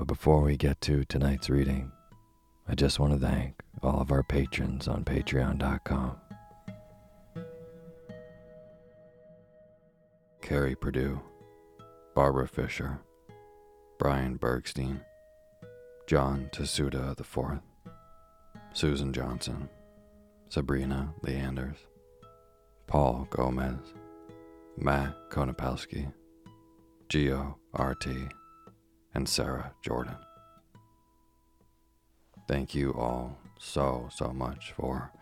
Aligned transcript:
But 0.00 0.06
before 0.06 0.40
we 0.40 0.56
get 0.56 0.80
to 0.80 1.04
tonight's 1.04 1.50
reading, 1.50 1.92
I 2.66 2.74
just 2.74 2.98
want 2.98 3.12
to 3.12 3.18
thank 3.18 3.60
all 3.82 4.00
of 4.00 4.10
our 4.10 4.22
patrons 4.22 4.88
on 4.88 5.04
patreon.com. 5.04 6.16
Carrie 10.40 10.74
Purdue, 10.74 11.20
Barbara 12.14 12.48
Fisher, 12.48 12.98
Brian 13.98 14.38
Bergstein, 14.38 15.02
John 16.06 16.48
Tasuda 16.50 17.20
IV, 17.20 17.60
Susan 18.72 19.12
Johnson, 19.12 19.68
Sabrina 20.48 21.12
Leanders, 21.20 21.76
Paul 22.86 23.26
Gomez, 23.28 23.92
Matt 24.78 25.14
Konopowski, 25.28 26.10
Geo 27.10 27.58
RT, 27.78 28.32
and 29.14 29.28
Sarah 29.28 29.72
Jordan. 29.82 30.16
Thank 32.48 32.74
you 32.74 32.92
all 32.94 33.38
so, 33.58 34.08
so 34.12 34.32
much 34.32 34.72
for 34.72 35.12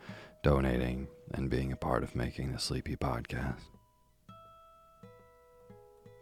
donating 0.43 1.08
and 1.35 1.50
being 1.50 1.73
a 1.73 1.76
part 1.76 2.02
of 2.02 2.17
making 2.17 2.52
the 2.52 2.58
Sleepy 2.58 2.96
Podcast. 2.96 3.61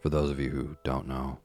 For 0.01 0.09
those 0.09 0.29
of 0.29 0.39
you 0.39 0.49
who 0.49 0.77
don't 0.83 1.07
know, 1.07 1.39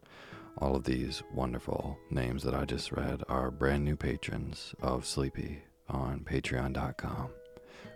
all 0.58 0.76
of 0.76 0.84
these 0.84 1.22
wonderful 1.32 1.98
names 2.10 2.42
that 2.42 2.54
I 2.54 2.64
just 2.64 2.92
read 2.92 3.22
are 3.28 3.50
brand 3.50 3.84
new 3.84 3.96
patrons 3.96 4.74
of 4.82 5.06
Sleepy 5.06 5.62
on 5.88 6.20
patreon.com. 6.20 7.30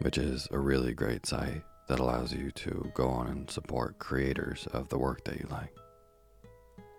which 0.00 0.18
is 0.18 0.46
a 0.50 0.58
really 0.58 0.92
great 0.92 1.24
site 1.26 1.62
that 1.88 2.00
allows 2.00 2.32
you 2.32 2.50
to 2.50 2.90
go 2.94 3.08
on 3.08 3.28
and 3.28 3.50
support 3.50 3.98
creators 3.98 4.66
of 4.72 4.88
the 4.88 4.98
work 4.98 5.24
that 5.24 5.38
you 5.38 5.46
like. 5.50 5.72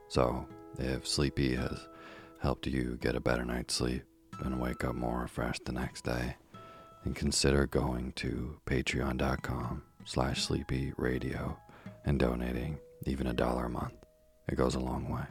So, 0.07 0.47
if 0.77 1.07
Sleepy 1.07 1.56
has 1.56 1.88
helped 2.41 2.68
you 2.68 2.97
get 3.01 3.15
a 3.15 3.19
better 3.19 3.45
night's 3.45 3.74
sleep 3.74 4.03
and 4.39 4.59
wake 4.59 4.83
up 4.83 4.95
more 4.95 5.21
refreshed 5.21 5.65
the 5.65 5.71
next 5.71 6.03
day, 6.03 6.35
then 7.03 7.13
consider 7.13 7.65
going 7.65 8.12
to 8.13 8.59
patreon.com 8.65 9.83
slash 10.06 10.44
sleepy 10.44 10.94
radio 10.97 11.57
and 12.06 12.19
donating 12.19 12.77
even 13.06 13.27
a 13.27 13.33
dollar 13.33 13.65
a 13.65 13.69
month. 13.69 13.94
It 14.47 14.56
goes 14.56 14.75
a 14.75 14.79
long 14.79 15.09
way. 15.09 15.25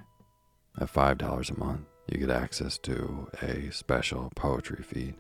At 0.81 0.93
$5 0.93 1.50
a 1.50 1.58
month, 1.58 1.87
you 2.08 2.19
get 2.19 2.31
access 2.31 2.78
to 2.78 3.28
a 3.42 3.70
special 3.72 4.31
poetry 4.37 4.82
feed 4.82 5.14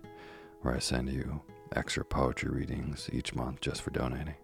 where 0.60 0.74
I 0.74 0.78
send 0.78 1.10
you 1.10 1.40
extra 1.74 2.04
poetry 2.04 2.50
readings 2.50 3.08
each 3.12 3.34
month 3.34 3.60
just 3.60 3.82
for 3.82 3.90
donating. 3.90 4.36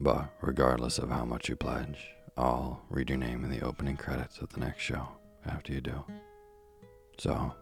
But 0.00 0.32
regardless 0.40 0.98
of 0.98 1.10
how 1.10 1.24
much 1.24 1.48
you 1.48 1.56
pledge, 1.56 1.98
I'll 2.38 2.80
read 2.88 3.10
your 3.10 3.18
name 3.18 3.42
in 3.42 3.50
the 3.50 3.62
opening 3.62 3.96
credits 3.96 4.38
of 4.38 4.48
the 4.50 4.60
next 4.60 4.80
show 4.80 5.08
after 5.44 5.72
you 5.72 5.80
do. 5.80 6.04
So, 7.18 7.52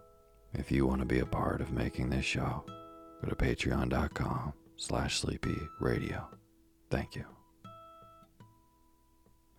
if 0.52 0.70
you 0.70 0.86
want 0.86 1.00
to 1.00 1.06
be 1.06 1.20
a 1.20 1.26
part 1.26 1.62
of 1.62 1.72
making 1.72 2.10
this 2.10 2.26
show, 2.26 2.62
go 3.22 3.28
to 3.30 3.34
patreon.com 3.34 4.52
slash 4.76 5.18
sleepy 5.18 5.56
radio. 5.80 6.28
Thank 6.90 7.16
you. 7.16 7.24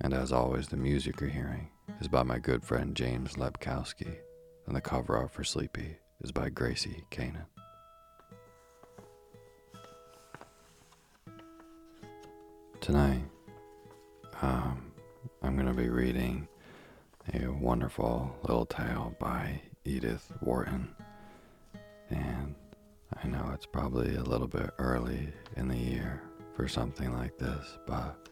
And 0.02 0.14
as 0.14 0.32
always, 0.32 0.68
the 0.68 0.78
music 0.78 1.20
you're 1.20 1.32
hearing 1.32 1.72
is 2.00 2.08
by 2.08 2.22
my 2.22 2.38
good 2.38 2.64
friend 2.64 2.96
James 2.96 3.34
Lebkowski, 3.34 4.18
and 4.68 4.76
the 4.76 4.82
cover 4.82 5.18
art 5.18 5.32
for 5.32 5.44
Sleepy 5.44 5.98
is 6.22 6.32
by 6.32 6.50
Gracie 6.50 7.06
Kanan. 7.10 7.46
Tonight, 12.80 13.24
um, 14.44 14.87
I'm 15.44 15.56
going 15.56 15.68
to 15.68 15.74
be 15.74 15.90
reading 15.90 16.48
a 17.32 17.48
wonderful 17.48 18.36
little 18.42 18.66
tale 18.66 19.16
by 19.20 19.62
Edith 19.86 20.32
Wharton. 20.42 20.96
And 22.10 22.56
I 23.24 23.28
know 23.28 23.52
it's 23.54 23.68
probably 23.68 24.16
a 24.16 24.24
little 24.24 24.48
bit 24.48 24.72
early 24.80 25.30
in 25.56 25.68
the 25.68 25.78
year 25.78 26.24
for 26.56 26.68
something 26.68 27.14
like 27.16 27.38
this, 27.38 27.78
but 27.86 28.30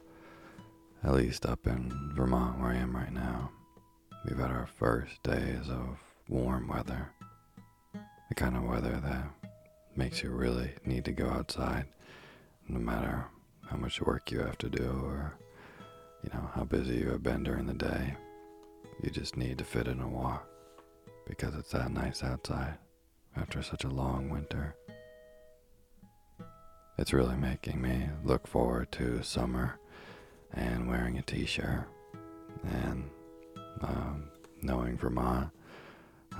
at 1.04 1.13
least 1.13 1.46
up 1.46 1.68
in 1.68 2.12
Vermont, 2.16 2.60
where 2.60 2.72
I 2.72 2.78
am 2.78 2.96
right 2.96 3.13
now, 3.13 3.51
we've 4.25 4.40
had 4.40 4.50
our 4.50 4.68
first 4.68 5.22
days 5.22 5.69
of 5.69 6.00
warm 6.28 6.68
weather. 6.68 7.12
The 8.30 8.36
kind 8.36 8.58
of 8.58 8.63
weather 8.63 9.00
that 9.04 9.30
makes 9.96 10.24
you 10.24 10.31
really 10.31 10.72
need 10.84 11.06
to 11.06 11.12
go 11.12 11.30
outside, 11.30 11.86
no 12.68 12.80
matter 12.80 13.25
how 13.69 13.78
much 13.78 14.01
work 14.01 14.31
you 14.31 14.40
have 14.40 14.58
to 14.58 14.69
do 14.69 15.04
or, 15.06 15.38
you 16.25 16.31
know, 16.33 16.50
how 16.54 16.63
busy 16.63 16.95
you 16.95 17.10
have 17.10 17.22
been 17.22 17.44
during 17.44 17.68
the 17.68 17.74
day. 17.74 18.16
You 19.04 19.12
just 19.12 19.38
need 19.38 19.60
to 19.60 19.63
fit 19.63 19.88
in 19.88 20.00
a 20.00 20.07
walk 20.07 20.48
because 21.27 21.54
it's 21.56 21.72
that 21.72 21.92
nice 21.92 22.24
outside 22.24 22.77
after 23.38 23.62
such 23.62 23.83
a 23.83 23.89
long 23.89 24.30
winter. 24.30 24.75
It's 26.98 27.13
really 27.13 27.36
making 27.36 27.81
me 27.81 28.10
look 28.24 28.48
forward 28.48 28.92
to 28.94 29.22
summer 29.22 29.80
and 30.54 30.88
wearing 30.88 31.18
a 31.18 31.22
t 31.22 31.45
shirt 31.45 31.88
and 32.63 33.10
um, 33.81 34.30
knowing 34.62 34.98
Vermont, 34.98 35.50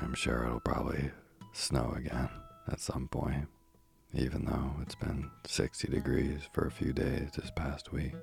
I'm 0.02 0.16
sure 0.16 0.46
it'll 0.46 0.62
probably 0.62 1.12
snow 1.54 1.94
again 1.96 2.30
at 2.72 2.80
some 2.80 3.08
point, 3.10 3.48
even 4.14 4.46
though 4.46 4.72
it's 4.82 4.96
been 4.96 5.30
60 5.46 5.90
degrees 5.90 6.42
for 6.54 6.66
a 6.66 6.72
few 6.72 6.94
days 6.94 7.32
this 7.36 7.52
past 7.56 7.92
week. 7.92 8.14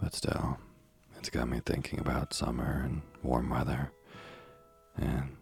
But 0.00 0.14
still, 0.14 0.58
it's 1.18 1.30
got 1.30 1.48
me 1.48 1.60
thinking 1.64 1.98
about 1.98 2.32
summer 2.32 2.82
and 2.84 3.02
warm 3.22 3.50
weather, 3.50 3.90
and 4.96 5.36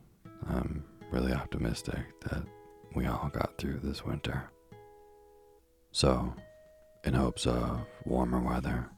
I'm 0.49 0.85
really 1.11 1.33
optimistic 1.33 2.21
that 2.23 2.43
we 2.95 3.07
all 3.07 3.29
got 3.33 3.59
through 3.59 3.81
this 3.83 4.05
winter. 4.05 4.51
So, 5.93 6.35
in 7.05 7.15
hopes 7.15 7.47
of 7.47 7.81
warmer 8.05 8.41
weather 8.41 8.89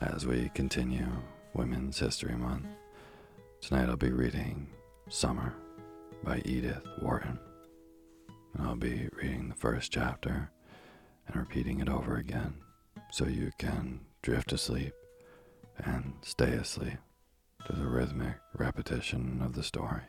as 0.00 0.26
we 0.26 0.50
continue 0.54 1.08
Women's 1.54 1.98
History 1.98 2.34
Month, 2.34 2.66
tonight 3.60 3.88
I'll 3.88 3.96
be 3.96 4.10
reading 4.10 4.68
Summer 5.08 5.54
by 6.24 6.42
Edith 6.44 6.82
Wharton. 7.00 7.38
And 8.54 8.66
I'll 8.66 8.76
be 8.76 9.08
reading 9.12 9.48
the 9.48 9.54
first 9.54 9.92
chapter 9.92 10.50
and 11.26 11.36
repeating 11.36 11.80
it 11.80 11.88
over 11.88 12.16
again 12.16 12.54
so 13.10 13.26
you 13.26 13.50
can 13.58 14.00
drift 14.26 14.52
asleep 14.52 14.92
and 15.78 16.14
stay 16.20 16.50
asleep 16.54 16.98
to 17.64 17.72
the 17.72 17.86
rhythmic 17.86 18.34
repetition 18.56 19.40
of 19.40 19.52
the 19.52 19.62
story. 19.62 20.02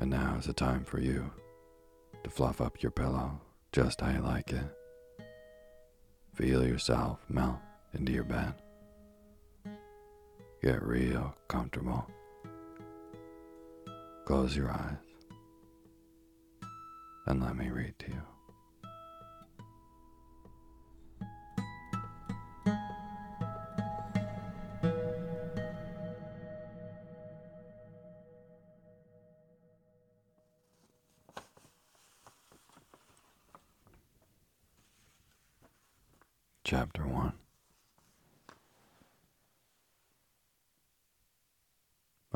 And 0.00 0.10
now 0.10 0.34
is 0.40 0.46
the 0.46 0.52
time 0.52 0.84
for 0.84 0.98
you 0.98 1.30
to 2.24 2.30
fluff 2.30 2.60
up 2.60 2.82
your 2.82 2.90
pillow 2.90 3.40
just 3.70 4.00
how 4.00 4.10
you 4.10 4.22
like 4.22 4.50
it. 4.50 4.64
Feel 6.34 6.66
yourself 6.66 7.20
melt 7.28 7.60
into 7.94 8.10
your 8.10 8.24
bed. 8.24 8.52
Get 10.64 10.82
real 10.82 11.32
comfortable. 11.46 12.10
Close 14.26 14.56
your 14.56 14.72
eyes 14.72 14.96
and 17.28 17.40
let 17.40 17.54
me 17.54 17.70
read 17.70 17.94
to 18.00 18.08
you. 18.08 18.31
Chapter 36.72 37.06
1 37.06 37.34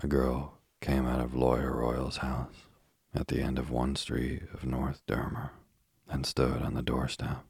A 0.03 0.07
girl 0.07 0.59
came 0.83 1.07
out 1.07 1.21
of 1.21 1.35
Lawyer 1.35 1.75
Royal's 1.75 2.19
house 2.19 2.67
at 3.15 3.29
the 3.29 3.41
end 3.41 3.59
of 3.59 3.71
one 3.71 3.97
street 3.97 4.43
of 4.53 4.67
North 4.67 5.01
Dormer 5.07 5.53
and 6.07 6.27
stood 6.27 6.61
on 6.61 6.75
the 6.75 6.83
doorstep. 6.83 7.47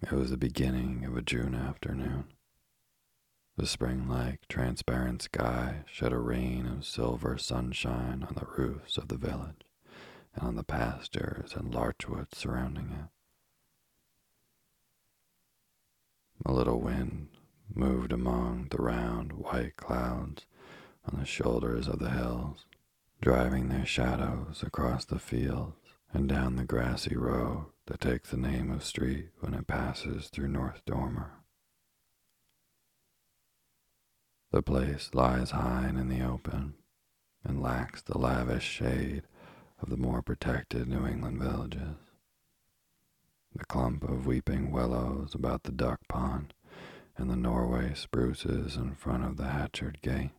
It 0.00 0.12
was 0.12 0.30
the 0.30 0.38
beginning 0.38 1.04
of 1.04 1.18
a 1.18 1.20
June 1.20 1.54
afternoon. 1.54 2.24
The 3.58 3.66
spring 3.66 4.08
like 4.08 4.48
transparent 4.48 5.20
sky 5.20 5.84
shed 5.84 6.14
a 6.14 6.18
rain 6.18 6.66
of 6.66 6.86
silver 6.86 7.36
sunshine 7.36 8.26
on 8.26 8.34
the 8.36 8.46
roofs 8.56 8.96
of 8.96 9.08
the 9.08 9.18
village 9.18 9.66
and 10.34 10.48
on 10.48 10.56
the 10.56 10.64
pastures 10.64 11.52
and 11.54 11.74
larchwoods 11.74 12.34
surrounding 12.34 12.86
it. 12.90 13.15
A 16.44 16.52
little 16.52 16.80
wind 16.80 17.28
moved 17.74 18.12
among 18.12 18.68
the 18.70 18.82
round 18.82 19.32
white 19.32 19.76
clouds 19.76 20.46
on 21.04 21.18
the 21.18 21.26
shoulders 21.26 21.88
of 21.88 21.98
the 21.98 22.10
hills, 22.10 22.66
driving 23.20 23.68
their 23.68 23.86
shadows 23.86 24.62
across 24.62 25.04
the 25.04 25.18
fields 25.18 25.76
and 26.12 26.28
down 26.28 26.56
the 26.56 26.64
grassy 26.64 27.16
road 27.16 27.66
that 27.86 28.00
takes 28.00 28.30
the 28.30 28.36
name 28.36 28.70
of 28.70 28.84
street 28.84 29.30
when 29.40 29.54
it 29.54 29.66
passes 29.66 30.28
through 30.28 30.48
North 30.48 30.82
Dormer. 30.86 31.32
The 34.52 34.62
place 34.62 35.10
lies 35.12 35.50
high 35.50 35.86
and 35.86 35.98
in 35.98 36.08
the 36.08 36.24
open 36.24 36.74
and 37.44 37.62
lacks 37.62 38.02
the 38.02 38.18
lavish 38.18 38.64
shade 38.64 39.24
of 39.80 39.90
the 39.90 39.96
more 39.96 40.22
protected 40.22 40.88
New 40.88 41.06
England 41.06 41.40
villages. 41.40 42.05
The 43.56 43.64
clump 43.64 44.04
of 44.04 44.26
weeping 44.26 44.70
willows 44.70 45.34
about 45.34 45.62
the 45.62 45.72
duck 45.72 46.00
pond 46.08 46.52
and 47.16 47.30
the 47.30 47.36
Norway 47.36 47.94
spruces 47.94 48.76
in 48.76 48.94
front 48.96 49.24
of 49.24 49.38
the 49.38 49.48
Hatchard 49.48 50.02
gate 50.02 50.32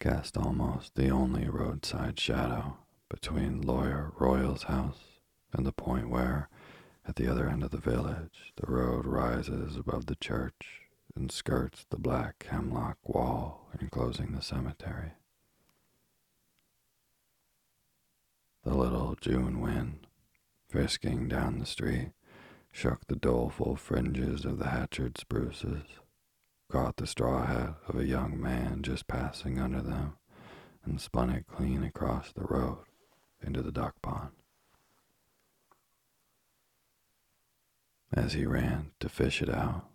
cast 0.00 0.36
almost 0.36 0.96
the 0.96 1.08
only 1.08 1.48
roadside 1.48 2.20
shadow 2.20 2.76
between 3.08 3.62
Lawyer 3.62 4.12
Royal's 4.18 4.64
house 4.64 5.20
and 5.54 5.64
the 5.64 5.72
point 5.72 6.10
where, 6.10 6.50
at 7.08 7.16
the 7.16 7.26
other 7.26 7.48
end 7.48 7.62
of 7.62 7.70
the 7.70 7.78
village, 7.78 8.52
the 8.56 8.70
road 8.70 9.06
rises 9.06 9.74
above 9.74 10.04
the 10.04 10.16
church 10.16 10.82
and 11.14 11.32
skirts 11.32 11.86
the 11.88 11.98
black 11.98 12.46
hemlock 12.50 12.98
wall 13.02 13.70
enclosing 13.80 14.32
the 14.32 14.42
cemetery. 14.42 15.12
The 18.62 18.74
little 18.74 19.16
June 19.18 19.62
wind, 19.62 20.06
frisking 20.68 21.28
down 21.28 21.60
the 21.60 21.66
street, 21.66 22.10
shook 22.76 23.06
the 23.06 23.16
doleful 23.16 23.74
fringes 23.74 24.44
of 24.44 24.58
the 24.58 24.68
Hatchard 24.68 25.16
spruces, 25.16 25.86
caught 26.70 26.98
the 26.98 27.06
straw 27.06 27.46
hat 27.46 27.74
of 27.88 27.96
a 27.96 28.04
young 28.04 28.38
man 28.38 28.82
just 28.82 29.08
passing 29.08 29.58
under 29.58 29.80
them, 29.80 30.12
and 30.84 31.00
spun 31.00 31.30
it 31.30 31.46
clean 31.46 31.82
across 31.82 32.32
the 32.32 32.44
road 32.44 32.84
into 33.40 33.62
the 33.62 33.72
duck 33.72 33.94
pond. 34.02 34.32
As 38.12 38.34
he 38.34 38.44
ran 38.44 38.90
to 39.00 39.08
fish 39.08 39.40
it 39.40 39.48
out, 39.48 39.86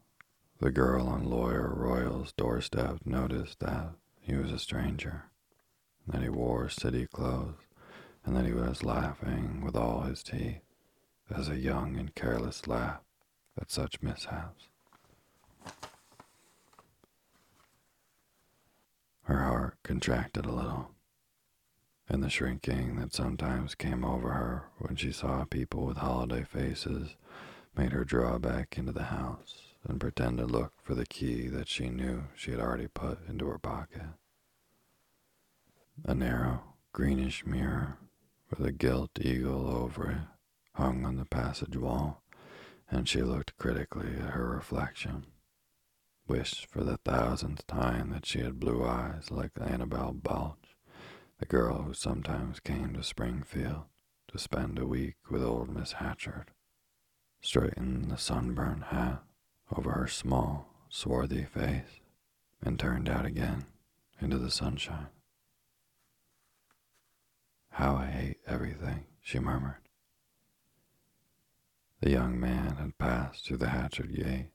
the 0.59 0.71
girl 0.71 1.07
on 1.07 1.29
Lawyer 1.29 1.71
Royal's 1.75 2.33
doorstep 2.33 3.05
noticed 3.05 3.59
that 3.59 3.91
he 4.19 4.33
was 4.33 4.51
a 4.51 4.57
stranger, 4.57 5.25
that 6.07 6.23
he 6.23 6.29
wore 6.29 6.67
city 6.67 7.05
clothes, 7.05 7.61
and 8.25 8.35
that 8.35 8.45
he 8.45 8.53
was 8.53 8.83
laughing 8.83 9.61
with 9.63 9.75
all 9.75 10.01
his 10.01 10.23
teeth 10.23 10.61
as 11.35 11.47
a 11.47 11.57
young 11.57 11.97
and 11.97 12.13
careless 12.15 12.67
laugh 12.67 13.01
at 13.59 13.71
such 13.71 14.01
mishaps. 14.01 14.65
Her 19.23 19.43
heart 19.43 19.77
contracted 19.83 20.45
a 20.45 20.51
little, 20.51 20.91
and 22.09 22.23
the 22.23 22.29
shrinking 22.29 22.97
that 22.97 23.13
sometimes 23.13 23.75
came 23.75 24.03
over 24.03 24.31
her 24.31 24.65
when 24.79 24.95
she 24.95 25.11
saw 25.11 25.45
people 25.45 25.85
with 25.85 25.97
holiday 25.97 26.43
faces 26.43 27.15
made 27.75 27.93
her 27.93 28.03
draw 28.03 28.38
back 28.38 28.77
into 28.77 28.91
the 28.91 29.03
house 29.03 29.61
and 29.88 30.00
pretend 30.00 30.38
to 30.38 30.45
look 30.45 30.73
for 30.83 30.95
the 30.95 31.05
key 31.05 31.47
that 31.47 31.67
she 31.67 31.89
knew 31.89 32.23
she 32.35 32.51
had 32.51 32.59
already 32.59 32.88
put 32.88 33.19
into 33.29 33.47
her 33.47 33.57
pocket. 33.57 34.01
A 36.03 36.13
narrow, 36.13 36.63
greenish 36.91 37.45
mirror 37.45 37.97
with 38.50 38.65
a 38.65 38.71
gilt 38.71 39.11
eagle 39.21 39.67
over 39.69 40.11
it 40.11 40.30
hung 40.75 41.06
on 41.06 41.18
the 41.18 41.25
passage 41.25 41.75
wall, 41.78 42.24
and 42.90 43.08
she 43.08 43.22
looked 43.22 43.58
critically 43.58 44.13
at 44.16 44.32
her 44.32 44.50
reflection. 44.50 45.25
Wished 46.28 46.66
for 46.66 46.84
the 46.84 46.98
thousandth 46.98 47.66
time 47.68 48.12
that 48.12 48.25
she 48.25 48.40
had 48.40 48.60
blue 48.60 48.86
eyes 48.86 49.32
like 49.32 49.51
Annabel 49.60 50.13
Balch, 50.13 50.78
the 51.40 51.46
girl 51.46 51.82
who 51.84 51.94
sometimes 51.94 52.60
came 52.60 52.94
to 52.94 53.04
Springfield 53.04 53.84
to 54.28 54.38
spend 54.38 54.80
a 54.80 54.86
week 54.86 55.16
with 55.30 55.44
old 55.44 55.70
Miss 55.70 55.94
Hatchard. 55.94 56.51
Straightened 57.42 58.10
the 58.10 58.18
sunburned 58.18 58.86
hat 58.86 59.24
over 59.75 59.92
her 59.92 60.08
small, 60.08 60.68
swarthy 60.90 61.44
face 61.44 62.00
and 62.62 62.80
turned 62.80 63.10
out 63.10 63.25
again 63.25 63.66
into 64.22 64.38
the 64.38 64.51
sunshine. 64.51 65.08
How 67.72 67.96
I 67.96 68.06
hate 68.06 68.38
everything, 68.46 69.06
she 69.22 69.40
murmured. 69.40 69.78
The 72.01 72.10
young 72.10 72.39
man 72.39 72.77
had 72.77 72.98
passed 72.98 73.46
through 73.46 73.58
the 73.58 73.70
Hatchard 73.70 74.15
gate, 74.15 74.50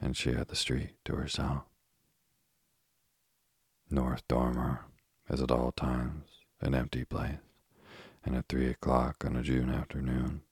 and 0.00 0.16
she 0.16 0.32
had 0.32 0.46
the 0.46 0.54
street 0.54 0.94
to 1.06 1.16
herself. 1.16 1.64
North 3.90 4.26
Dormer 4.28 4.84
is 5.28 5.42
at 5.42 5.50
all 5.50 5.72
times 5.72 6.28
an 6.60 6.76
empty 6.76 7.04
place, 7.04 7.40
and 8.24 8.36
at 8.36 8.46
three 8.48 8.68
o'clock 8.68 9.24
on 9.24 9.34
a 9.34 9.42
June 9.42 9.70
afternoon, 9.70 10.42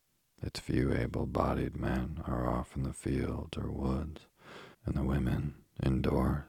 its 0.42 0.59
few 0.59 0.92
able 0.92 1.26
bodied 1.26 1.76
men 1.76 2.23
are 2.26 2.49
off 2.49 2.75
in 2.75 2.83
the 2.83 2.92
fields 2.92 3.56
or 3.56 3.71
woods, 3.71 4.23
and 4.85 4.97
the 4.97 5.04
women 5.04 5.54
indoors, 5.80 6.42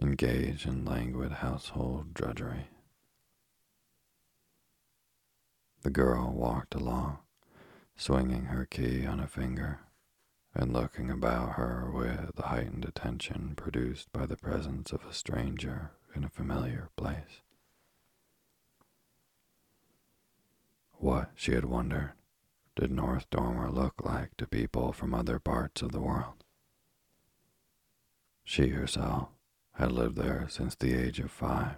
engaged 0.00 0.66
in 0.66 0.84
languid 0.84 1.32
household 1.32 2.12
drudgery. 2.12 2.66
The 5.82 5.90
girl 5.90 6.30
walked 6.30 6.74
along, 6.74 7.18
swinging 7.96 8.46
her 8.46 8.66
key 8.66 9.06
on 9.06 9.20
a 9.20 9.26
finger 9.26 9.80
and 10.54 10.72
looking 10.72 11.10
about 11.10 11.54
her 11.54 11.90
with 11.92 12.36
the 12.36 12.44
heightened 12.44 12.84
attention 12.84 13.54
produced 13.56 14.12
by 14.12 14.26
the 14.26 14.36
presence 14.36 14.92
of 14.92 15.04
a 15.04 15.12
stranger 15.12 15.90
in 16.14 16.24
a 16.24 16.28
familiar 16.28 16.90
place. 16.96 17.42
What, 20.92 21.30
she 21.34 21.52
had 21.52 21.64
wondered, 21.64 22.12
did 22.76 22.90
North 22.90 23.28
Dormer 23.30 23.70
look 23.70 24.04
like 24.04 24.36
to 24.36 24.46
people 24.46 24.92
from 24.92 25.14
other 25.14 25.38
parts 25.38 25.82
of 25.82 25.92
the 25.92 26.00
world? 26.00 26.44
She 28.44 28.68
herself 28.68 29.28
had 29.74 29.92
lived 29.92 30.16
there 30.16 30.46
since 30.48 30.74
the 30.74 30.94
age 30.94 31.18
of 31.18 31.30
five 31.30 31.76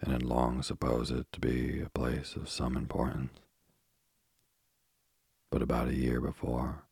and 0.00 0.12
had 0.12 0.22
long 0.22 0.62
supposed 0.62 1.12
it 1.12 1.26
to 1.32 1.40
be 1.40 1.80
a 1.80 1.90
place 1.90 2.36
of 2.36 2.48
some 2.48 2.76
importance. 2.76 3.38
But 5.50 5.62
about 5.62 5.88
a 5.88 5.96
year 5.96 6.20
before, 6.20 6.82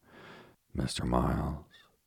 Mr. 0.74 1.04
Miles, 1.04 1.64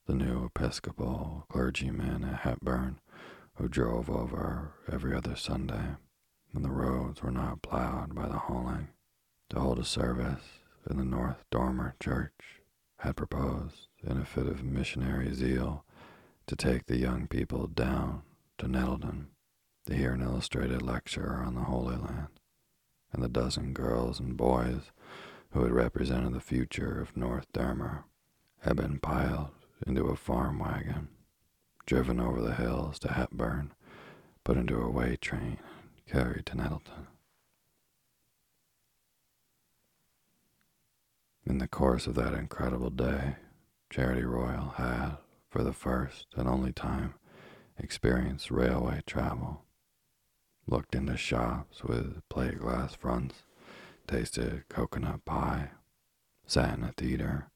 the 0.08 0.16
new 0.16 0.46
Episcopal 0.46 1.46
clergyman 1.48 2.24
at 2.24 2.40
Hepburn, 2.40 3.00
who 3.56 3.68
drove 3.68 4.10
over 4.10 4.72
every 4.92 5.16
other 5.16 5.36
Sunday 5.36 5.98
when 6.52 6.64
the 6.64 6.72
roads 6.72 7.22
were 7.22 7.30
not 7.30 7.62
plowed 7.62 8.16
by 8.16 8.28
the 8.28 8.40
hauling, 8.40 8.88
to 9.50 9.60
hold 9.60 9.78
a 9.78 9.86
service 9.86 10.60
in 10.90 10.98
the 10.98 11.06
North 11.06 11.44
Dormer 11.52 11.96
Church, 12.00 12.62
had 12.98 13.16
proposed, 13.16 13.88
in 14.04 14.18
a 14.18 14.26
fit 14.26 14.48
of 14.48 14.64
missionary 14.64 15.34
zeal, 15.34 15.86
to 16.48 16.56
take 16.56 16.88
the 16.88 16.98
young 16.98 17.28
people 17.28 17.68
down 17.68 18.24
to 18.58 18.68
Nettleton 18.68 19.28
to 19.86 19.96
hear 19.96 20.14
an 20.14 20.24
illustrated 20.24 20.82
lecture 20.82 21.44
on 21.46 21.54
the 21.54 21.66
Holy 21.66 21.96
Land, 21.96 22.40
and 23.14 23.22
the 23.22 23.30
dozen 23.30 23.74
girls 23.74 24.20
and 24.20 24.36
boys 24.36 24.92
who 25.52 25.64
had 25.64 25.72
represented 25.72 26.34
the 26.34 26.40
future 26.40 27.02
of 27.02 27.18
North 27.18 27.52
Dormer, 27.54 28.06
had 28.62 28.76
been 28.76 29.00
piled 29.00 29.52
into 29.86 30.06
a 30.06 30.16
farm 30.16 30.60
wagon, 30.60 31.10
driven 31.86 32.20
over 32.20 32.42
the 32.42 32.56
hills 32.56 33.00
to 33.00 33.12
Hepburn, 33.12 33.74
put 34.44 34.58
into 34.58 34.80
a 34.80 34.90
way 34.90 35.16
train, 35.16 35.58
and 35.96 36.06
carried 36.08 36.46
to 36.48 36.58
Nettleton. 36.58 37.08
In 41.46 41.58
the 41.58 41.68
course 41.68 42.06
of 42.06 42.16
that 42.16 42.34
incredible 42.34 42.92
day, 42.92 43.38
Charity 43.90 44.24
Royal 44.24 44.74
had, 44.76 45.18
for 45.50 45.64
the 45.64 45.74
first 45.74 46.28
and 46.36 46.48
only 46.48 46.72
time, 46.72 47.16
experienced 47.78 48.52
railway 48.52 49.02
travel, 49.08 49.64
looked 50.68 50.94
into 50.94 51.18
shops 51.18 51.84
with 51.84 52.22
plate 52.30 52.60
glass 52.60 52.94
fronts, 52.94 53.44
tasted 54.10 54.68
coconut 54.70 55.24
pie, 55.24 55.70
sat 56.48 56.76
in 56.76 56.84
a 56.84 56.92
theater, 56.94 57.52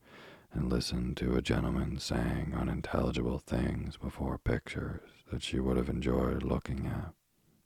and 0.54 0.72
listened 0.72 1.18
to 1.18 1.36
a 1.36 1.42
gentleman 1.42 1.98
saying 1.98 2.54
unintelligible 2.56 3.40
things 3.40 3.98
before 3.98 4.38
pictures 4.38 5.10
that 5.32 5.42
she 5.42 5.60
would 5.60 5.78
have 5.78 5.90
enjoyed 5.90 6.44
looking 6.44 6.86
at 6.86 7.12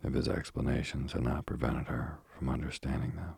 if 0.07 0.13
his 0.13 0.29
explanations 0.29 1.11
had 1.11 1.23
not 1.23 1.45
prevented 1.45 1.87
her 1.87 2.19
from 2.37 2.47
understanding 2.47 3.11
them. 3.17 3.35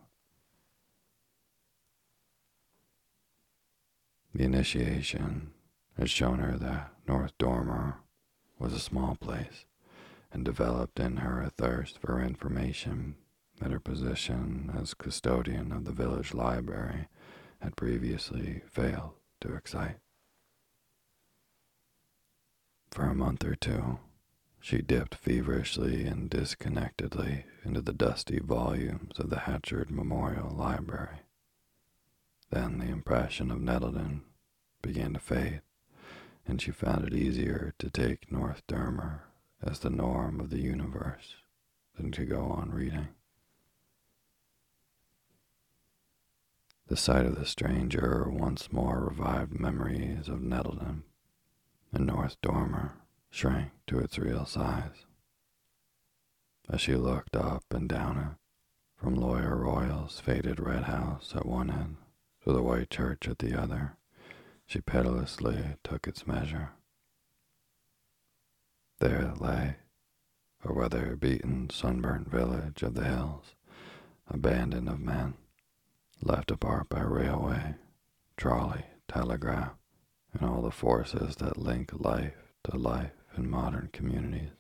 The 4.35 4.43
initiation 4.43 5.49
had 5.97 6.11
shown 6.11 6.37
her 6.37 6.57
that 6.59 6.93
North 7.07 7.35
Dormer 7.39 8.01
was 8.59 8.71
a 8.71 8.79
small 8.79 9.15
place 9.15 9.65
and 10.31 10.45
developed 10.45 10.99
in 10.99 11.17
her 11.17 11.41
a 11.41 11.49
thirst 11.49 11.97
for 11.97 12.21
information 12.21 13.15
that 13.59 13.71
her 13.71 13.79
position 13.79 14.71
as 14.77 14.93
custodian 14.93 15.71
of 15.71 15.85
the 15.85 15.91
village 15.91 16.33
library 16.33 17.07
had 17.61 17.75
previously 17.75 18.61
failed 18.69 19.13
to 19.41 19.53
excite. 19.53 19.97
For 22.91 23.03
a 23.03 23.15
month 23.15 23.43
or 23.43 23.55
two, 23.55 23.99
she 24.59 24.81
dipped 24.81 25.15
feverishly 25.15 26.05
and 26.05 26.29
disconnectedly 26.29 27.45
into 27.63 27.81
the 27.81 27.93
dusty 27.93 28.39
volumes 28.39 29.19
of 29.19 29.29
the 29.29 29.39
Hatchard 29.39 29.91
Memorial 29.91 30.49
Library. 30.49 31.19
Then 32.49 32.79
the 32.79 32.87
impression 32.87 33.51
of 33.51 33.61
Nettleton 33.61 34.23
began 34.81 35.13
to 35.13 35.19
fade, 35.19 35.61
and 36.47 36.61
she 36.61 36.71
found 36.71 37.05
it 37.05 37.13
easier 37.13 37.73
to 37.79 37.89
take 37.89 38.31
North 38.31 38.65
Dormer 38.67 39.25
as 39.61 39.79
the 39.79 39.89
norm 39.89 40.39
of 40.39 40.49
the 40.49 40.61
universe 40.61 41.35
than 41.95 42.11
to 42.13 42.25
go 42.25 42.45
on 42.45 42.71
reading. 42.71 43.09
The 46.89 46.97
sight 46.97 47.27
of 47.27 47.35
the 47.35 47.45
stranger 47.45 48.27
once 48.31 48.71
more 48.71 49.01
revived 49.01 49.59
memories 49.59 50.27
of 50.27 50.41
Nettleton, 50.41 51.03
and 51.91 52.07
North 52.07 52.41
Dormer 52.41 52.93
shrank 53.29 53.73
to 53.85 53.99
its 53.99 54.17
real 54.17 54.43
size. 54.47 55.05
As 56.67 56.81
she 56.81 56.95
looked 56.95 57.35
up 57.35 57.63
and 57.69 57.87
down 57.87 58.17
it, 58.17 58.37
from 58.99 59.13
Lawyer 59.13 59.55
Royal's 59.57 60.19
faded 60.19 60.59
red 60.59 60.85
house 60.85 61.35
at 61.35 61.45
one 61.45 61.69
end 61.69 61.97
to 62.43 62.51
the 62.51 62.63
white 62.63 62.89
church 62.89 63.27
at 63.27 63.37
the 63.37 63.53
other, 63.53 63.95
she 64.65 64.81
pitilessly 64.81 65.75
took 65.83 66.07
its 66.07 66.25
measure. 66.25 66.71
There 68.97 69.21
it 69.21 69.39
lay, 69.39 69.75
a 70.65 70.73
weather-beaten, 70.73 71.69
sunburnt 71.69 72.31
village 72.31 72.81
of 72.81 72.95
the 72.95 73.05
hills, 73.05 73.53
abandoned 74.27 74.89
of 74.89 74.99
men 74.99 75.35
left 76.21 76.51
apart 76.51 76.89
by 76.89 77.01
railway, 77.01 77.75
trolley, 78.37 78.85
telegraph, 79.07 79.73
and 80.33 80.47
all 80.47 80.61
the 80.61 80.71
forces 80.71 81.37
that 81.37 81.57
link 81.57 81.91
life 81.93 82.53
to 82.63 82.77
life 82.77 83.13
in 83.37 83.49
modern 83.49 83.89
communities. 83.93 84.51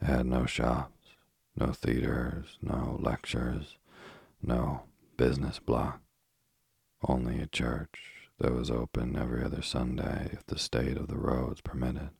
It 0.00 0.06
had 0.06 0.26
no 0.26 0.46
shops, 0.46 1.00
No 1.56 1.72
theaters, 1.72 2.58
no 2.62 2.96
lectures, 3.00 3.76
no 4.42 4.84
business 5.16 5.58
block. 5.58 6.00
Only 7.02 7.40
a 7.40 7.46
church 7.46 8.00
that 8.38 8.54
was 8.54 8.70
open 8.70 9.16
every 9.16 9.44
other 9.44 9.62
Sunday 9.62 10.30
if 10.32 10.46
the 10.46 10.58
state 10.58 10.96
of 10.96 11.08
the 11.08 11.18
roads 11.18 11.60
permitted, 11.60 12.10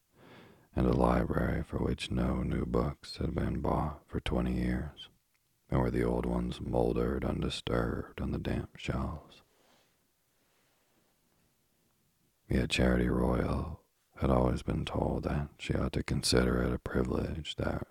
and 0.76 0.86
a 0.86 0.92
library 0.92 1.62
for 1.62 1.78
which 1.78 2.10
no 2.10 2.42
new 2.42 2.66
books 2.66 3.16
had 3.16 3.34
been 3.34 3.60
bought 3.60 4.00
for 4.06 4.20
twenty 4.20 4.54
years, 4.54 5.08
and 5.70 5.80
where 5.80 5.90
the 5.90 6.02
old 6.02 6.26
ones 6.26 6.60
mouldered 6.60 7.24
undisturbed 7.24 8.20
on 8.20 8.32
the 8.32 8.38
damp 8.38 8.76
shelves. 8.76 9.42
Yet 12.48 12.70
Charity 12.70 13.08
Royal 13.08 13.80
had 14.16 14.30
always 14.30 14.62
been 14.62 14.84
told 14.84 15.22
that 15.22 15.48
she 15.58 15.74
ought 15.74 15.92
to 15.92 16.02
consider 16.02 16.62
it 16.62 16.72
a 16.72 16.78
privilege 16.78 17.56
that 17.56 17.86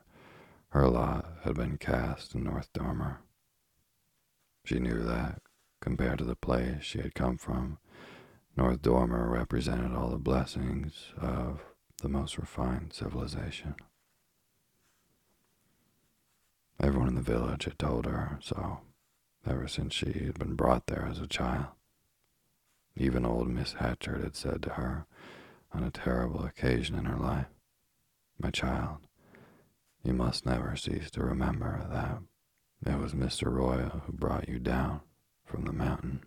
her 0.70 0.88
lot 0.88 1.26
had 1.44 1.56
been 1.56 1.78
cast 1.78 2.36
in 2.36 2.44
North 2.44 2.72
Dormer. 2.74 3.22
She 4.66 4.80
knew 4.80 5.02
that, 5.04 5.42
compared 5.80 6.20
to 6.20 6.26
the 6.26 6.36
place 6.36 6.84
she 6.84 7.00
had 7.00 7.16
come 7.16 7.38
from, 7.38 7.80
North 8.58 8.82
Dormer 8.82 9.30
represented 9.30 9.96
all 9.96 10.10
the 10.10 10.18
blessings 10.18 11.14
of 11.18 11.62
the 12.02 12.10
most 12.10 12.38
refined 12.38 12.92
civilization. 12.94 13.76
Everyone 16.82 17.10
in 17.10 17.16
the 17.16 17.22
village 17.22 17.66
had 17.66 17.78
told 17.78 18.06
her 18.06 18.40
so 18.42 18.80
ever 19.46 19.68
since 19.68 19.94
she 19.94 20.12
had 20.14 20.40
been 20.40 20.56
brought 20.56 20.88
there 20.88 21.06
as 21.10 21.20
a 21.20 21.28
child. 21.28 21.68
Even 22.96 23.26
old 23.26 23.50
Miss 23.50 23.74
Hatchard 23.74 24.24
had 24.24 24.36
said 24.36 24.64
to 24.64 24.72
her 24.72 25.06
on 25.74 25.84
a 25.84 25.92
terrible 25.92 26.46
occasion 26.46 26.98
in 26.98 27.06
her 27.06 27.18
life, 27.18 27.48
My 28.42 28.50
child, 28.50 29.00
you 30.04 30.14
must 30.14 30.46
never 30.46 30.76
cease 30.76 31.12
to 31.12 31.24
remember 31.24 31.86
that 31.90 32.22
it 32.92 32.98
was 32.98 33.14
Mr. 33.14 33.52
Royal 33.52 34.02
who 34.06 34.14
brought 34.14 34.48
you 34.48 34.60
down 34.60 35.02
from 35.46 35.66
the 35.66 35.74
mountain. 35.74 36.24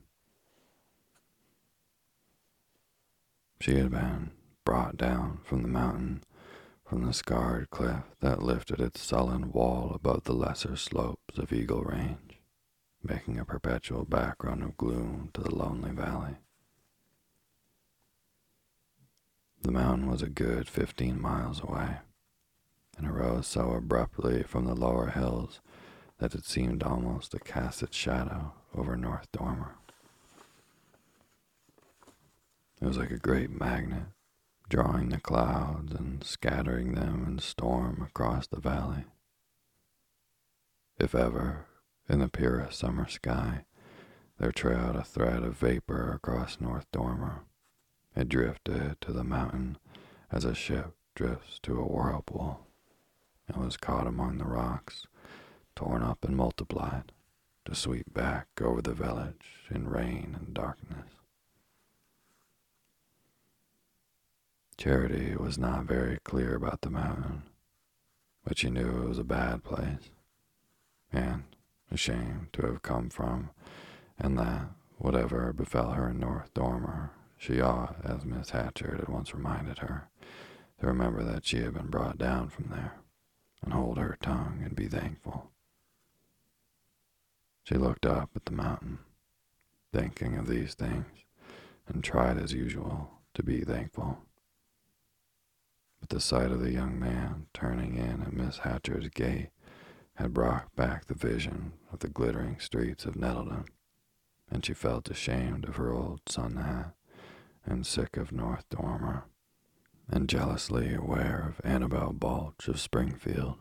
She 3.61 3.77
had 3.77 3.91
been 3.91 4.33
brought 4.65 4.97
down 4.97 5.41
from 5.45 5.63
the 5.63 5.69
mountain 5.69 6.23
from 6.93 7.07
the 7.07 7.15
scarred 7.15 7.71
cliff 7.71 8.03
that 8.21 8.43
lifted 8.43 8.79
its 8.79 9.01
sullen 9.01 9.51
wall 9.51 9.93
above 9.95 10.25
the 10.25 10.35
lesser 10.35 10.77
slopes 10.77 11.39
of 11.39 11.51
Eagle 11.51 11.81
Range, 11.81 12.39
making 13.03 13.39
a 13.39 13.47
perpetual 13.47 14.05
background 14.05 14.63
of 14.63 14.77
gloom 14.77 15.31
to 15.33 15.41
the 15.41 15.55
lonely 15.55 15.93
valley. 15.93 16.37
The 19.63 19.73
mountain 19.73 20.11
was 20.11 20.21
a 20.21 20.29
good 20.29 20.69
fifteen 20.69 21.19
miles 21.19 21.63
away, 21.63 21.97
and 22.99 23.09
arose 23.09 23.47
so 23.47 23.71
abruptly 23.71 24.43
from 24.43 24.67
the 24.67 24.75
lower 24.75 25.07
hills 25.07 25.63
that 26.19 26.35
it 26.35 26.45
seemed 26.45 26.83
almost 26.83 27.31
to 27.31 27.39
cast 27.39 27.83
its 27.83 27.97
shadow 27.97 28.53
over 28.77 28.99
North 28.99 29.33
Dormer. 29.33 29.77
It 32.83 32.87
was 32.87 32.99
like 32.99 33.13
a 33.13 33.17
great 33.17 33.49
magnet, 33.49 34.09
drawing 34.73 35.11
the 35.11 35.21
clouds 35.21 35.93
and 35.93 36.25
scattering 36.25 36.95
them 36.95 37.27
in 37.29 37.39
storm 37.39 38.01
across 38.01 38.47
the 38.47 38.59
valley. 38.59 39.05
If 40.99 41.15
ever, 41.15 41.67
in 42.09 42.21
the 42.21 42.29
purest 42.29 42.79
summer 42.79 43.07
sky, 43.07 43.67
there 44.39 44.51
trailed 44.51 44.97
a 44.97 45.05
thread 45.05 45.43
of 45.43 45.59
vapor 45.59 46.11
across 46.15 46.59
North 46.59 46.87
Dormer, 46.91 47.43
it 48.17 48.31
drifted 48.31 48.97
to 49.03 49.13
the 49.13 49.23
mountain 49.23 49.77
as 50.31 50.47
a 50.47 50.55
ship 50.55 50.95
drifts 51.15 51.59
to 51.65 51.79
a 51.79 51.87
whirlpool, 51.87 52.67
and 53.47 53.63
was 53.63 53.77
caught 53.77 54.07
among 54.07 54.39
the 54.39 54.47
rocks 54.47 55.07
torn 55.77 56.03
up 56.03 56.25
and 56.25 56.35
multiplied, 56.35 57.13
to 57.67 57.75
sweep 57.75 58.15
back 58.15 58.47
over 58.59 58.81
the 58.81 58.95
village 58.95 59.69
in 59.71 59.87
rain 59.87 60.35
and 60.41 60.55
darkness. 60.55 61.22
Charity 64.83 65.37
was 65.37 65.59
not 65.59 65.85
very 65.85 66.19
clear 66.25 66.57
about 66.57 66.81
the 66.81 66.91
mountain, 66.91 67.45
but 68.43 68.59
she 68.59 68.69
knew 68.69 69.05
it 69.05 69.09
was 69.11 69.19
a 69.21 69.23
bad 69.23 69.63
place, 69.63 70.11
and 71.13 71.45
ashamed 71.93 72.49
to 72.53 72.67
have 72.67 72.83
come 72.83 73.09
from, 73.09 73.51
and 74.19 74.37
that 74.37 74.71
whatever 74.99 75.53
befell 75.53 75.93
her 75.93 76.09
in 76.09 76.19
North 76.19 76.53
Dormer, 76.53 77.13
she 77.37 77.61
ought, 77.61 78.05
as 78.05 78.25
Miss 78.25 78.51
Hatchard 78.51 78.99
had 78.99 79.09
once 79.09 79.33
reminded 79.33 79.79
her, 79.79 80.09
to 80.81 80.89
remember 80.89 81.23
that 81.23 81.47
she 81.47 81.59
had 81.59 81.75
been 81.75 81.87
brought 81.87 82.19
down 82.19 82.49
from 82.49 82.71
there, 82.71 82.95
and 83.63 83.73
hold 83.73 83.99
her 83.99 84.19
tongue 84.21 84.63
and 84.65 84.75
be 84.75 84.89
thankful. 84.89 85.53
She 87.63 87.77
looked 87.77 88.05
up 88.05 88.31
at 88.35 88.47
the 88.47 88.51
mountain, 88.51 88.99
thinking 89.93 90.37
of 90.37 90.49
these 90.49 90.75
things, 90.75 91.07
and 91.87 92.03
tried 92.03 92.37
as 92.37 92.53
usual 92.53 93.13
to 93.35 93.45
be 93.45 93.61
thankful. 93.61 94.19
But 96.03 96.09
the 96.09 96.21
sight 96.21 96.51
of 96.51 96.61
the 96.61 96.73
young 96.73 96.99
man 96.99 97.47
turning 97.55 97.95
in 97.95 98.23
at 98.23 98.33
Miss 98.33 98.59
Hatchard's 98.59 99.09
gate 99.11 99.51
had 100.17 100.35
brought 100.35 100.75
back 100.75 101.07
the 101.07 101.15
vision 101.15 101.75
of 101.93 102.01
the 102.01 102.09
glittering 102.09 102.59
streets 102.59 103.05
of 103.05 103.15
Nettleton, 103.15 103.67
and 104.51 104.65
she 104.67 104.75
felt 104.75 105.09
ashamed 105.11 105.65
of 105.65 105.77
her 105.77 105.93
old 105.93 106.23
sun 106.29 106.57
hat 106.57 106.95
and 107.65 107.87
sick 107.87 108.17
of 108.17 108.33
North 108.33 108.69
Dormer, 108.69 109.27
and 110.09 110.29
jealously 110.29 110.93
aware 110.93 111.47
of 111.49 111.65
Annabel 111.65 112.13
Balch 112.13 112.67
of 112.67 112.81
Springfield, 112.81 113.55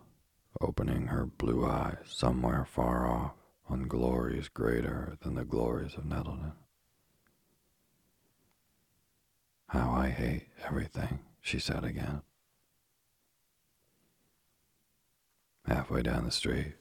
opening 0.60 1.08
her 1.08 1.28
blue 1.28 1.64
eyes 1.64 2.06
somewhere 2.08 2.66
far 2.66 3.06
off 3.06 3.34
on 3.70 3.88
glories 3.88 4.50
greater 4.50 5.16
than 5.22 5.36
the 5.36 5.46
glories 5.46 5.94
of 5.94 6.06
Nettleton. 6.06 6.54
How 9.68 9.92
I 9.92 10.10
hate 10.10 10.48
everything, 10.66 11.20
she 11.40 11.60
said 11.60 11.84
again. 11.84 12.24
Halfway 15.66 16.02
down 16.02 16.26
the 16.26 16.32
street, 16.32 16.76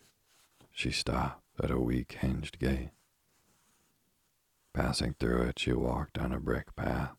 she 0.70 0.90
stopped 0.90 1.42
at 1.62 1.70
a 1.70 1.78
weak 1.78 2.12
hinged 2.20 2.58
gate. 2.58 2.90
Passing 4.72 5.14
through 5.18 5.42
it, 5.42 5.58
she 5.58 5.72
walked 5.72 6.18
on 6.18 6.32
a 6.32 6.40
brick 6.40 6.74
path 6.76 7.16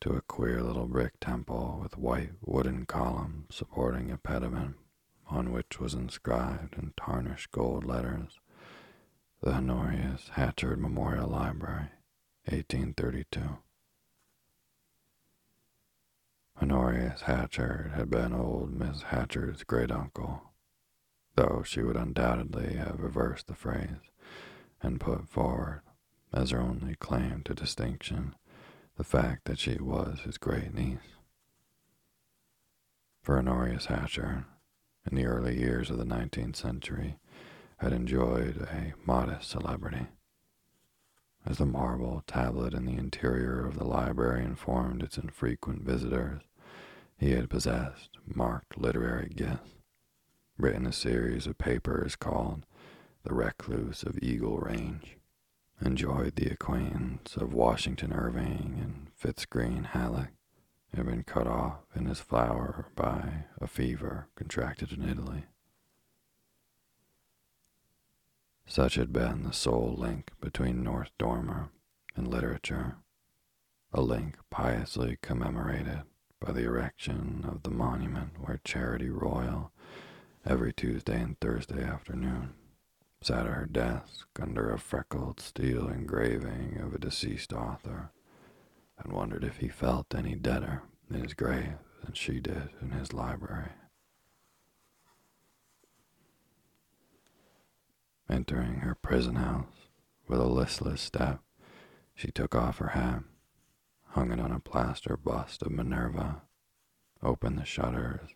to 0.00 0.10
a 0.12 0.22
queer 0.22 0.62
little 0.62 0.86
brick 0.86 1.20
temple 1.20 1.78
with 1.82 1.98
white 1.98 2.32
wooden 2.40 2.86
columns 2.86 3.54
supporting 3.54 4.10
a 4.10 4.16
pediment 4.16 4.76
on 5.26 5.52
which 5.52 5.78
was 5.78 5.94
inscribed 5.94 6.74
in 6.74 6.92
tarnished 6.96 7.50
gold 7.50 7.84
letters 7.84 8.40
the 9.40 9.52
Honorius 9.52 10.30
Hatchard 10.30 10.80
Memorial 10.80 11.28
Library, 11.28 11.90
1832. 12.46 13.58
Honorius 16.60 17.20
Hatchard 17.22 17.92
had 17.94 18.10
been 18.10 18.32
old 18.32 18.72
Miss 18.72 19.02
Hatchard's 19.02 19.62
great 19.62 19.92
uncle, 19.92 20.47
though 21.38 21.62
she 21.64 21.82
would 21.82 21.96
undoubtedly 21.96 22.74
have 22.74 22.98
reversed 22.98 23.46
the 23.46 23.54
phrase 23.54 24.10
and 24.82 24.98
put 24.98 25.28
forward 25.28 25.82
as 26.32 26.50
her 26.50 26.60
only 26.60 26.96
claim 26.96 27.42
to 27.44 27.54
distinction 27.54 28.34
the 28.96 29.04
fact 29.04 29.44
that 29.44 29.60
she 29.60 29.76
was 29.76 30.22
his 30.24 30.36
great 30.36 30.74
niece. 30.74 31.14
For 33.22 33.38
Honorius 33.38 33.86
Hatchard, 33.86 34.46
in 35.08 35.16
the 35.16 35.26
early 35.26 35.56
years 35.56 35.90
of 35.90 35.98
the 35.98 36.04
19th 36.04 36.56
century, 36.56 37.18
had 37.76 37.92
enjoyed 37.92 38.56
a 38.62 38.94
modest 39.06 39.48
celebrity. 39.48 40.08
As 41.46 41.58
the 41.58 41.66
marble 41.66 42.24
tablet 42.26 42.74
in 42.74 42.84
the 42.84 42.96
interior 42.96 43.64
of 43.64 43.78
the 43.78 43.84
library 43.84 44.44
informed 44.44 45.04
its 45.04 45.16
infrequent 45.16 45.82
visitors, 45.82 46.42
he 47.16 47.30
had 47.30 47.48
possessed 47.48 48.18
marked 48.26 48.76
literary 48.76 49.28
gifts, 49.28 49.77
written 50.58 50.86
a 50.86 50.92
series 50.92 51.46
of 51.46 51.56
papers 51.56 52.16
called 52.16 52.66
The 53.22 53.32
Recluse 53.32 54.02
of 54.02 54.18
Eagle 54.20 54.58
Range, 54.58 55.16
enjoyed 55.80 56.34
the 56.34 56.50
acquaintance 56.50 57.36
of 57.36 57.54
Washington 57.54 58.12
Irving 58.12 58.78
and 58.82 59.06
Fitz-Greene 59.14 59.84
Halleck, 59.84 60.32
had 60.94 61.06
been 61.06 61.22
cut 61.22 61.46
off 61.46 61.82
in 61.94 62.06
his 62.06 62.18
flower 62.18 62.86
by 62.96 63.44
a 63.60 63.66
fever 63.68 64.26
contracted 64.34 64.92
in 64.92 65.08
Italy. 65.08 65.44
Such 68.66 68.96
had 68.96 69.12
been 69.12 69.44
the 69.44 69.52
sole 69.52 69.94
link 69.96 70.32
between 70.40 70.82
North 70.82 71.10
Dormer 71.18 71.68
and 72.16 72.26
literature, 72.26 72.96
a 73.92 74.00
link 74.00 74.36
piously 74.50 75.18
commemorated 75.22 76.02
by 76.40 76.52
the 76.52 76.64
erection 76.64 77.44
of 77.48 77.62
the 77.62 77.70
monument 77.70 78.32
where 78.40 78.60
Charity 78.64 79.08
Royal, 79.08 79.72
every 80.46 80.72
Tuesday 80.72 81.20
and 81.20 81.38
Thursday 81.40 81.82
afternoon, 81.82 82.54
sat 83.20 83.46
at 83.46 83.52
her 83.52 83.66
desk 83.66 84.26
under 84.40 84.70
a 84.70 84.78
freckled 84.78 85.40
steel 85.40 85.88
engraving 85.88 86.78
of 86.80 86.94
a 86.94 86.98
deceased 86.98 87.52
author, 87.52 88.10
and 88.98 89.12
wondered 89.12 89.44
if 89.44 89.58
he 89.58 89.68
felt 89.68 90.14
any 90.14 90.34
deader 90.34 90.82
in 91.10 91.22
his 91.22 91.34
grave 91.34 91.78
than 92.02 92.14
she 92.14 92.40
did 92.40 92.70
in 92.80 92.90
his 92.90 93.12
library. 93.12 93.70
Entering 98.30 98.80
her 98.80 98.94
prison 98.94 99.36
house 99.36 99.88
with 100.28 100.38
a 100.38 100.44
listless 100.44 101.00
step, 101.00 101.40
she 102.14 102.30
took 102.30 102.54
off 102.54 102.78
her 102.78 102.88
hat, 102.88 103.22
hung 104.08 104.30
it 104.30 104.40
on 104.40 104.52
a 104.52 104.60
plaster 104.60 105.16
bust 105.16 105.62
of 105.62 105.72
Minerva, 105.72 106.42
opened 107.22 107.58
the 107.58 107.64
shutters, 107.64 108.30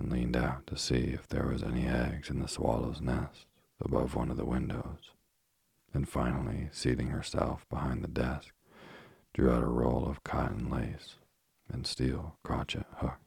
and 0.00 0.10
leaned 0.10 0.36
out 0.36 0.66
to 0.66 0.76
see 0.78 1.12
if 1.12 1.28
there 1.28 1.46
was 1.46 1.62
any 1.62 1.86
eggs 1.86 2.30
in 2.30 2.40
the 2.40 2.48
swallow's 2.48 3.00
nest 3.00 3.44
above 3.84 4.14
one 4.14 4.30
of 4.30 4.36
the 4.36 4.46
windows. 4.46 5.12
And 5.92 6.08
finally, 6.08 6.70
seating 6.72 7.08
herself 7.08 7.68
behind 7.68 8.02
the 8.02 8.08
desk, 8.08 8.54
drew 9.34 9.50
out 9.50 9.62
a 9.62 9.66
roll 9.66 10.08
of 10.08 10.24
cotton 10.24 10.70
lace 10.70 11.16
and 11.70 11.86
steel 11.86 12.36
crochet 12.42 12.84
hook. 12.96 13.18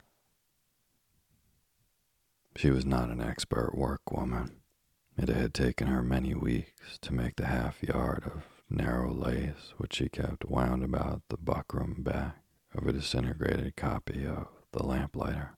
She 2.56 2.72
was 2.72 2.86
not 2.86 3.10
an 3.10 3.22
expert 3.22 3.74
workwoman. 3.76 4.52
It 5.18 5.30
had 5.30 5.54
taken 5.54 5.88
her 5.88 6.02
many 6.02 6.34
weeks 6.34 6.98
to 7.02 7.14
make 7.14 7.36
the 7.36 7.46
half 7.46 7.84
yard 7.84 8.24
of 8.26 8.44
narrow 8.70 9.14
lace 9.14 9.74
which 9.78 9.96
she 9.96 10.10
kept 10.10 10.46
wound 10.46 10.84
about 10.84 11.22
the 11.30 11.38
buckram 11.38 12.04
back 12.04 12.38
of 12.74 12.88
a 12.88 12.94
disintegrated 12.94 13.76
copy 13.76 14.26
of 14.26 14.48
The 14.72 14.84
Lamplighter. 14.84 15.56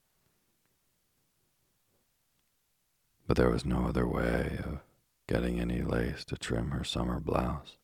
But 3.26 3.36
there 3.36 3.50
was 3.50 3.64
no 3.64 3.86
other 3.86 4.06
way 4.06 4.60
of 4.64 4.80
getting 5.26 5.60
any 5.60 5.82
lace 5.82 6.24
to 6.26 6.36
trim 6.36 6.70
her 6.70 6.84
summer 6.84 7.18
blouse, 7.18 7.76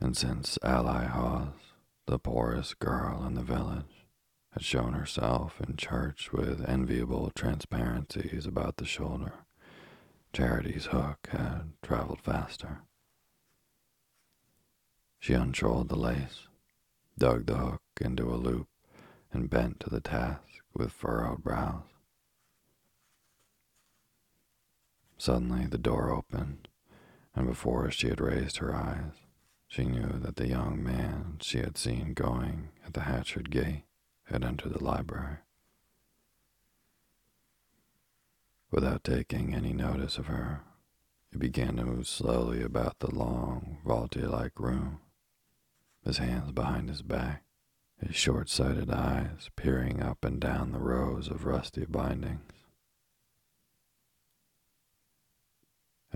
and 0.00 0.16
since 0.16 0.58
Ally 0.62 1.04
Hawes, 1.04 1.72
the 2.06 2.18
poorest 2.18 2.78
girl 2.78 3.24
in 3.26 3.34
the 3.34 3.42
village, 3.42 4.06
had 4.52 4.64
shown 4.64 4.94
herself 4.94 5.60
in 5.60 5.76
church 5.76 6.32
with 6.32 6.68
enviable 6.68 7.30
transparencies 7.34 8.46
about 8.46 8.78
the 8.78 8.86
shoulder, 8.86 9.32
Charity's 10.32 10.86
hook 10.86 11.28
had 11.30 11.72
traveled 11.82 12.20
faster. 12.20 12.82
She 15.18 15.32
untrolled 15.32 15.88
the 15.88 15.96
lace, 15.96 16.48
dug 17.16 17.46
the 17.46 17.56
hook 17.56 17.82
into 18.00 18.32
a 18.32 18.36
loop, 18.36 18.68
and 19.32 19.48
bent 19.48 19.80
to 19.80 19.90
the 19.90 20.00
task 20.00 20.60
with 20.74 20.92
furrowed 20.92 21.42
brows. 21.42 21.95
Suddenly 25.18 25.66
the 25.66 25.78
door 25.78 26.10
opened, 26.10 26.68
and 27.34 27.46
before 27.46 27.90
she 27.90 28.08
had 28.08 28.20
raised 28.20 28.58
her 28.58 28.74
eyes, 28.74 29.12
she 29.66 29.84
knew 29.84 30.18
that 30.20 30.36
the 30.36 30.48
young 30.48 30.82
man 30.82 31.38
she 31.40 31.58
had 31.58 31.76
seen 31.76 32.14
going 32.14 32.68
at 32.84 32.94
the 32.94 33.02
Hatchard 33.02 33.50
gate 33.50 33.84
had 34.24 34.44
entered 34.44 34.74
the 34.74 34.84
library. 34.84 35.38
Without 38.70 39.04
taking 39.04 39.54
any 39.54 39.72
notice 39.72 40.18
of 40.18 40.26
her, 40.26 40.62
he 41.30 41.38
began 41.38 41.76
to 41.76 41.84
move 41.84 42.06
slowly 42.06 42.62
about 42.62 42.98
the 42.98 43.14
long, 43.14 43.78
vaulty-like 43.84 44.60
room, 44.60 45.00
his 46.04 46.18
hands 46.18 46.52
behind 46.52 46.88
his 46.88 47.02
back, 47.02 47.42
his 47.98 48.14
short-sighted 48.14 48.90
eyes 48.90 49.50
peering 49.56 50.02
up 50.02 50.24
and 50.24 50.40
down 50.40 50.72
the 50.72 50.78
rows 50.78 51.28
of 51.28 51.46
rusty 51.46 51.86
bindings. 51.86 52.52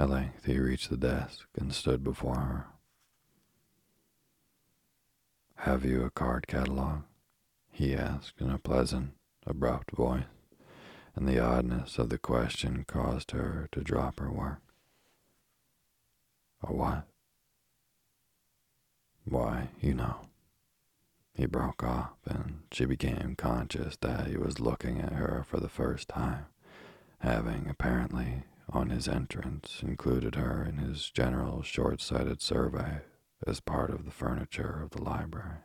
At 0.01 0.09
length 0.09 0.47
he 0.47 0.59
reached 0.59 0.89
the 0.89 0.97
desk 0.97 1.47
and 1.59 1.75
stood 1.75 2.03
before 2.03 2.37
her. 2.37 2.67
Have 5.57 5.85
you 5.85 6.05
a 6.05 6.11
card 6.11 6.47
catalog? 6.47 7.03
he 7.71 7.95
asked 7.95 8.41
in 8.41 8.49
a 8.49 8.57
pleasant, 8.57 9.13
abrupt 9.47 9.91
voice, 9.91 10.25
and 11.15 11.29
the 11.29 11.39
oddness 11.39 11.99
of 11.99 12.09
the 12.09 12.17
question 12.17 12.85
caused 12.89 13.33
her 13.33 13.69
to 13.73 13.83
drop 13.83 14.21
her 14.21 14.33
work. 14.33 14.63
A 16.63 16.73
what? 16.73 17.07
Why, 19.27 19.69
you 19.83 19.93
know. 19.93 20.29
He 21.35 21.45
broke 21.45 21.83
off, 21.83 22.17
and 22.25 22.63
she 22.73 22.87
became 22.87 23.35
conscious 23.37 23.99
that 23.99 24.29
he 24.29 24.39
was 24.39 24.61
looking 24.61 24.99
at 24.99 25.13
her 25.13 25.45
for 25.47 25.61
the 25.61 25.69
first 25.69 26.09
time, 26.09 26.47
having 27.19 27.69
apparently 27.69 28.45
on 28.73 28.91
his 28.91 29.09
entrance 29.09 29.83
included 29.83 30.37
her 30.37 30.65
in 30.65 30.79
his 30.79 31.11
general 31.11 31.63
short 31.63 32.01
sighted 32.01 32.41
survey 32.41 33.01
as 33.47 33.61
part 33.61 33.91
of 33.91 34.05
the 34.05 34.11
furniture 34.11 34.81
of 34.83 34.91
the 34.91 35.03
library. 35.03 35.59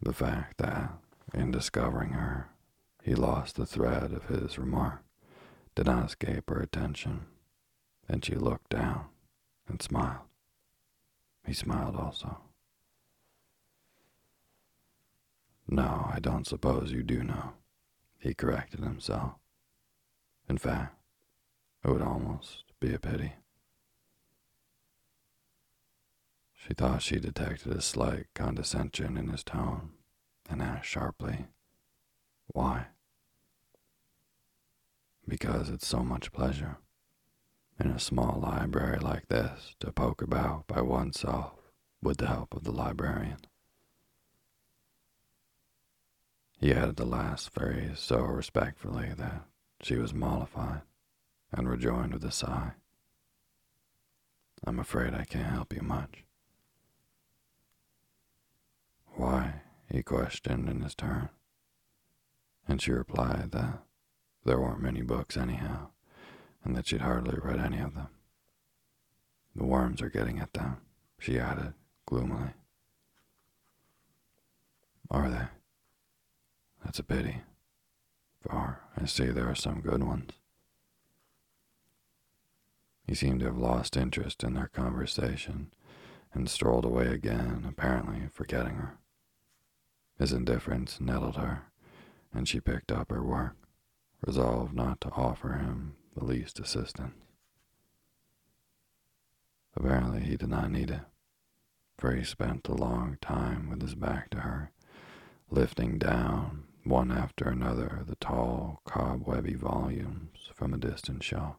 The 0.00 0.12
fact 0.12 0.58
that, 0.58 0.92
in 1.34 1.50
discovering 1.50 2.10
her, 2.10 2.50
he 3.02 3.14
lost 3.14 3.56
the 3.56 3.66
thread 3.66 4.12
of 4.12 4.26
his 4.26 4.58
remark 4.58 5.02
did 5.74 5.86
not 5.86 6.06
escape 6.06 6.48
her 6.48 6.60
attention, 6.60 7.26
and 8.08 8.24
she 8.24 8.34
looked 8.34 8.70
down 8.70 9.06
and 9.68 9.82
smiled. 9.82 10.26
He 11.44 11.52
smiled 11.52 11.96
also. 11.96 12.38
No, 15.68 16.10
I 16.12 16.20
don't 16.20 16.46
suppose 16.46 16.92
you 16.92 17.02
do 17.02 17.24
know 17.24 17.54
he 18.18 18.34
corrected 18.34 18.80
himself. 18.80 19.34
In 20.48 20.58
fact, 20.58 20.96
it 21.84 21.90
would 21.90 22.02
almost 22.02 22.64
be 22.80 22.94
a 22.94 22.98
pity. 22.98 23.34
She 26.54 26.74
thought 26.74 27.02
she 27.02 27.20
detected 27.20 27.72
a 27.72 27.80
slight 27.80 28.26
condescension 28.34 29.16
in 29.16 29.28
his 29.28 29.44
tone 29.44 29.90
and 30.48 30.60
asked 30.60 30.88
sharply, 30.88 31.46
Why? 32.48 32.86
Because 35.28 35.68
it's 35.68 35.86
so 35.86 36.02
much 36.02 36.32
pleasure 36.32 36.78
in 37.78 37.90
a 37.90 37.98
small 37.98 38.40
library 38.40 38.98
like 38.98 39.28
this 39.28 39.74
to 39.80 39.92
poke 39.92 40.22
about 40.22 40.66
by 40.66 40.80
oneself 40.80 41.52
with 42.02 42.18
the 42.18 42.26
help 42.26 42.54
of 42.54 42.64
the 42.64 42.72
librarian. 42.72 43.38
He 46.58 46.72
added 46.72 46.96
the 46.96 47.04
last 47.04 47.50
phrase 47.50 47.98
so 48.00 48.20
respectfully 48.20 49.12
that 49.16 49.44
she 49.82 49.96
was 49.96 50.14
mollified 50.14 50.82
and 51.52 51.68
rejoined 51.68 52.14
with 52.14 52.24
a 52.24 52.32
sigh. 52.32 52.72
I'm 54.64 54.78
afraid 54.78 55.14
I 55.14 55.24
can't 55.24 55.52
help 55.52 55.72
you 55.74 55.82
much. 55.82 56.24
Why? 59.14 59.62
he 59.90 60.02
questioned 60.02 60.68
in 60.68 60.80
his 60.80 60.94
turn. 60.94 61.28
And 62.66 62.82
she 62.82 62.90
replied 62.90 63.52
that 63.52 63.82
there 64.44 64.58
weren't 64.58 64.82
many 64.82 65.02
books 65.02 65.36
anyhow, 65.36 65.88
and 66.64 66.74
that 66.76 66.88
she'd 66.88 67.02
hardly 67.02 67.38
read 67.40 67.60
any 67.60 67.78
of 67.78 67.94
them. 67.94 68.08
The 69.54 69.64
worms 69.64 70.02
are 70.02 70.10
getting 70.10 70.38
at 70.38 70.52
them, 70.52 70.78
she 71.18 71.38
added 71.38 71.74
gloomily. 72.06 72.50
Are 75.10 75.30
they? 75.30 75.46
That's 76.86 77.00
a 77.00 77.02
pity, 77.02 77.38
for 78.40 78.78
I 78.96 79.06
see 79.06 79.26
there 79.26 79.50
are 79.50 79.56
some 79.56 79.80
good 79.80 80.04
ones. 80.04 80.30
He 83.08 83.14
seemed 83.16 83.40
to 83.40 83.46
have 83.46 83.58
lost 83.58 83.96
interest 83.96 84.44
in 84.44 84.54
their 84.54 84.68
conversation 84.68 85.72
and 86.32 86.48
strolled 86.48 86.84
away 86.84 87.08
again, 87.08 87.66
apparently 87.68 88.28
forgetting 88.32 88.76
her. 88.76 88.98
His 90.16 90.32
indifference 90.32 91.00
nettled 91.00 91.34
her, 91.34 91.64
and 92.32 92.48
she 92.48 92.60
picked 92.60 92.92
up 92.92 93.10
her 93.10 93.22
work, 93.22 93.56
resolved 94.24 94.72
not 94.72 95.00
to 95.00 95.10
offer 95.10 95.54
him 95.54 95.96
the 96.16 96.24
least 96.24 96.60
assistance. 96.60 97.16
Apparently, 99.74 100.20
he 100.20 100.36
did 100.36 100.50
not 100.50 100.70
need 100.70 100.92
it, 100.92 101.02
for 101.98 102.14
he 102.14 102.22
spent 102.22 102.68
a 102.68 102.74
long 102.74 103.18
time 103.20 103.68
with 103.68 103.82
his 103.82 103.96
back 103.96 104.30
to 104.30 104.38
her, 104.42 104.70
lifting 105.50 105.98
down 105.98 106.62
one 106.86 107.10
after 107.10 107.48
another 107.48 108.02
the 108.06 108.16
tall, 108.16 108.80
cobwebby 108.84 109.54
volumes 109.54 110.50
from 110.54 110.72
a 110.72 110.78
distant 110.78 111.22
shelf. 111.22 111.56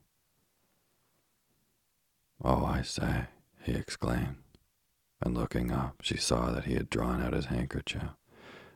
Oh, 2.43 2.65
I 2.65 2.81
say, 2.81 3.25
he 3.63 3.73
exclaimed, 3.73 4.43
and 5.21 5.35
looking 5.35 5.71
up, 5.71 5.97
she 6.01 6.17
saw 6.17 6.51
that 6.51 6.65
he 6.65 6.75
had 6.75 6.89
drawn 6.89 7.21
out 7.21 7.33
his 7.33 7.45
handkerchief 7.45 8.09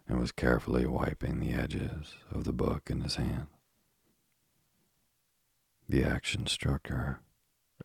and 0.07 0.19
was 0.19 0.31
carefully 0.31 0.85
wiping 0.85 1.39
the 1.39 1.53
edges 1.53 2.15
of 2.31 2.43
the 2.43 2.51
book 2.51 2.89
in 2.89 3.01
his 3.01 3.15
hand. 3.15 3.47
The 5.87 6.03
action 6.03 6.47
struck 6.47 6.87
her 6.87 7.21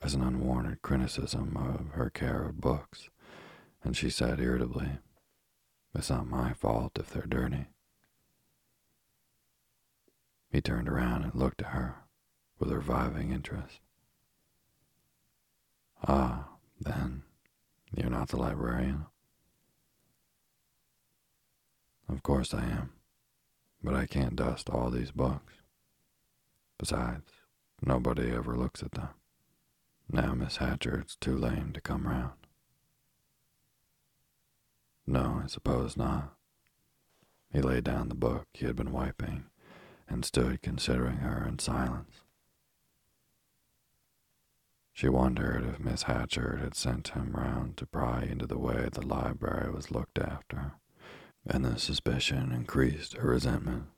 as 0.02 0.14
an 0.14 0.22
unwarranted 0.22 0.82
criticism 0.82 1.56
of 1.56 1.94
her 1.94 2.10
care 2.10 2.44
of 2.44 2.60
books, 2.60 3.10
and 3.84 3.96
she 3.96 4.10
said 4.10 4.40
irritably, 4.40 4.98
It's 5.94 6.10
not 6.10 6.26
my 6.26 6.52
fault 6.52 6.98
if 6.98 7.10
they're 7.10 7.26
dirty. 7.26 7.66
He 10.56 10.62
turned 10.62 10.88
around 10.88 11.22
and 11.22 11.34
looked 11.34 11.60
at 11.60 11.72
her 11.72 11.96
with 12.58 12.72
reviving 12.72 13.30
interest. 13.30 13.78
Ah, 16.08 16.48
then, 16.80 17.24
you're 17.94 18.08
not 18.08 18.28
the 18.28 18.38
librarian? 18.38 19.04
Of 22.08 22.22
course 22.22 22.54
I 22.54 22.64
am, 22.64 22.94
but 23.84 23.92
I 23.92 24.06
can't 24.06 24.34
dust 24.34 24.70
all 24.70 24.88
these 24.88 25.10
books. 25.10 25.52
Besides, 26.78 27.30
nobody 27.82 28.30
ever 28.30 28.56
looks 28.56 28.82
at 28.82 28.92
them. 28.92 29.10
Now 30.10 30.32
Miss 30.32 30.56
Hatchard, 30.56 31.02
it's 31.02 31.16
too 31.16 31.36
lame 31.36 31.74
to 31.74 31.82
come 31.82 32.06
round. 32.08 32.46
No, 35.06 35.42
I 35.44 35.48
suppose 35.48 35.98
not. 35.98 36.32
He 37.52 37.60
laid 37.60 37.84
down 37.84 38.08
the 38.08 38.14
book 38.14 38.46
he 38.54 38.64
had 38.64 38.76
been 38.76 38.90
wiping 38.90 39.50
and 40.08 40.24
stood 40.24 40.62
considering 40.62 41.18
her 41.18 41.46
in 41.46 41.58
silence. 41.58 42.22
She 44.92 45.08
wondered 45.10 45.64
if 45.64 45.78
Miss 45.78 46.04
Hatchard 46.04 46.60
had 46.60 46.74
sent 46.74 47.08
him 47.08 47.32
round 47.32 47.76
to 47.76 47.86
pry 47.86 48.22
into 48.22 48.46
the 48.46 48.58
way 48.58 48.88
the 48.90 49.06
library 49.06 49.70
was 49.70 49.90
looked 49.90 50.18
after, 50.18 50.72
and 51.46 51.64
the 51.64 51.78
suspicion 51.78 52.50
increased 52.50 53.14
her 53.14 53.28
resentment. 53.28 53.88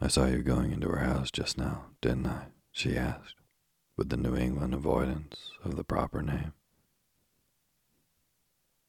I 0.00 0.08
saw 0.08 0.26
you 0.26 0.42
going 0.42 0.72
into 0.72 0.88
her 0.88 1.04
house 1.04 1.30
just 1.30 1.56
now, 1.56 1.84
didn't 2.00 2.26
I? 2.26 2.46
she 2.72 2.96
asked, 2.96 3.36
with 3.96 4.08
the 4.08 4.16
New 4.16 4.34
England 4.34 4.74
avoidance 4.74 5.52
of 5.62 5.76
the 5.76 5.84
proper 5.84 6.20
name. 6.20 6.54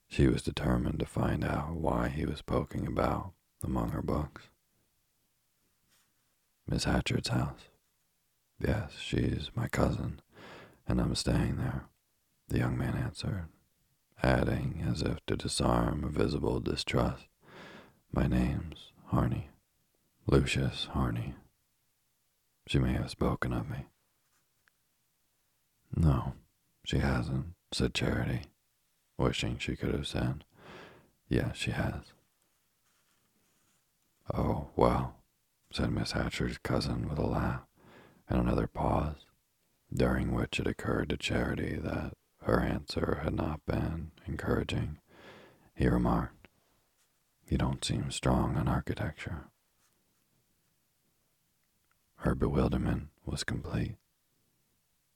She 0.08 0.28
was 0.28 0.42
determined 0.42 1.00
to 1.00 1.06
find 1.06 1.44
out 1.44 1.76
why 1.76 2.10
he 2.10 2.26
was 2.26 2.42
poking 2.42 2.88
about 2.88 3.34
among 3.66 3.90
her 3.90 4.02
books. 4.02 4.44
Miss 6.68 6.86
Hatchard's 6.86 7.30
house. 7.30 7.70
Yes, 8.60 8.94
she's 9.00 9.50
my 9.56 9.68
cousin, 9.68 10.22
and 10.88 11.02
I'm 11.02 11.16
staying 11.16 11.58
there, 11.58 11.86
the 12.48 12.60
young 12.60 12.78
man 12.78 12.96
answered, 12.96 13.48
adding, 14.24 14.86
as 14.90 15.02
if 15.02 15.26
to 15.26 15.36
disarm 15.36 16.04
a 16.04 16.10
visible 16.10 16.60
distrust, 16.60 17.26
My 18.14 18.28
name's 18.28 18.92
Harney, 19.08 19.50
Lucius 20.26 20.86
Harney. 20.94 21.36
She 22.68 22.80
may 22.80 22.94
have 22.94 23.10
spoken 23.10 23.52
of 23.52 23.70
me. 23.70 23.86
No, 25.96 26.34
she 26.86 27.00
hasn't, 27.00 27.48
said 27.72 27.94
Charity, 27.94 28.44
wishing 29.18 29.58
she 29.58 29.76
could 29.76 29.94
have 29.94 30.08
said, 30.08 30.46
Yes, 31.28 31.58
she 31.58 31.72
has. 31.72 32.15
Oh, 34.34 34.70
well, 34.76 35.16
said 35.72 35.92
Miss 35.92 36.14
Hatchard's 36.14 36.58
cousin 36.58 37.08
with 37.08 37.20
a 37.20 37.28
laugh 37.28 37.62
and 38.28 38.40
another 38.40 38.68
pause, 38.68 39.26
during 39.94 40.34
which 40.34 40.60
it 40.60 40.68
occurred 40.68 41.10
to 41.10 41.18
Charity 41.18 41.76
that 41.76 42.14
her 42.42 42.60
answer 42.60 43.22
had 43.24 43.34
not 43.34 43.66
been 43.66 44.12
encouraging. 44.26 44.98
He 45.76 45.88
remarked, 45.88 46.48
You 47.48 47.58
don't 47.58 47.86
seem 47.86 48.10
strong 48.10 48.56
on 48.56 48.68
architecture. 48.68 49.46
Her 52.18 52.34
bewilderment 52.34 53.10
was 53.26 53.44
complete. 53.44 53.98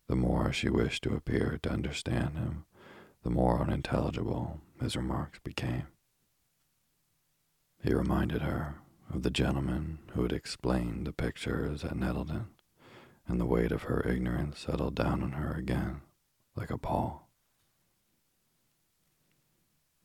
The 0.08 0.16
more 0.16 0.52
she 0.52 0.70
wished 0.70 1.04
to 1.04 1.16
appear 1.16 1.60
to 1.64 1.72
understand 1.72 2.38
him, 2.38 2.66
the 3.24 3.30
more 3.30 3.62
unintelligible 3.62 4.62
his 4.80 4.96
remarks 4.96 5.40
became. 5.40 5.88
He 7.84 7.94
reminded 7.94 8.42
her 8.42 8.76
of 9.14 9.24
the 9.24 9.32
gentleman 9.32 10.00
who 10.14 10.24
had 10.24 10.32
explained 10.32 11.08
the 11.08 11.12
pictures 11.12 11.84
at 11.84 11.96
Nettleton, 11.96 12.48
and 13.28 13.40
the 13.40 13.46
weight 13.46 13.72
of 13.72 13.84
her 13.84 14.02
ignorance 14.08 14.60
settled 14.60 14.96
down 14.96 15.24
on 15.24 15.32
her 15.34 15.52
again 15.54 16.02
like 16.56 16.70
a 16.70 16.78
pall. 16.78 17.30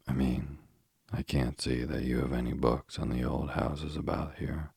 I 0.07 0.13
mean, 0.13 0.59
I 1.13 1.23
can't 1.23 1.61
see 1.61 1.85
that 1.85 2.03
you 2.05 2.19
have 2.21 2.33
any 2.33 2.53
books 2.53 2.99
on 2.99 3.11
the 3.11 3.25
old 3.25 3.51
houses 3.51 3.97
about 3.97 4.37
here. 4.39 4.71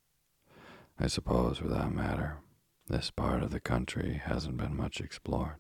I 1.00 1.08
suppose, 1.08 1.60
for 1.60 1.68
that 1.68 1.92
matter, 1.92 2.38
this 2.88 3.12
part 3.12 3.44
of 3.44 3.52
the 3.52 3.60
country 3.60 4.22
hasn't 4.24 4.58
been 4.58 4.76
much 4.76 5.00
explored. 5.02 5.58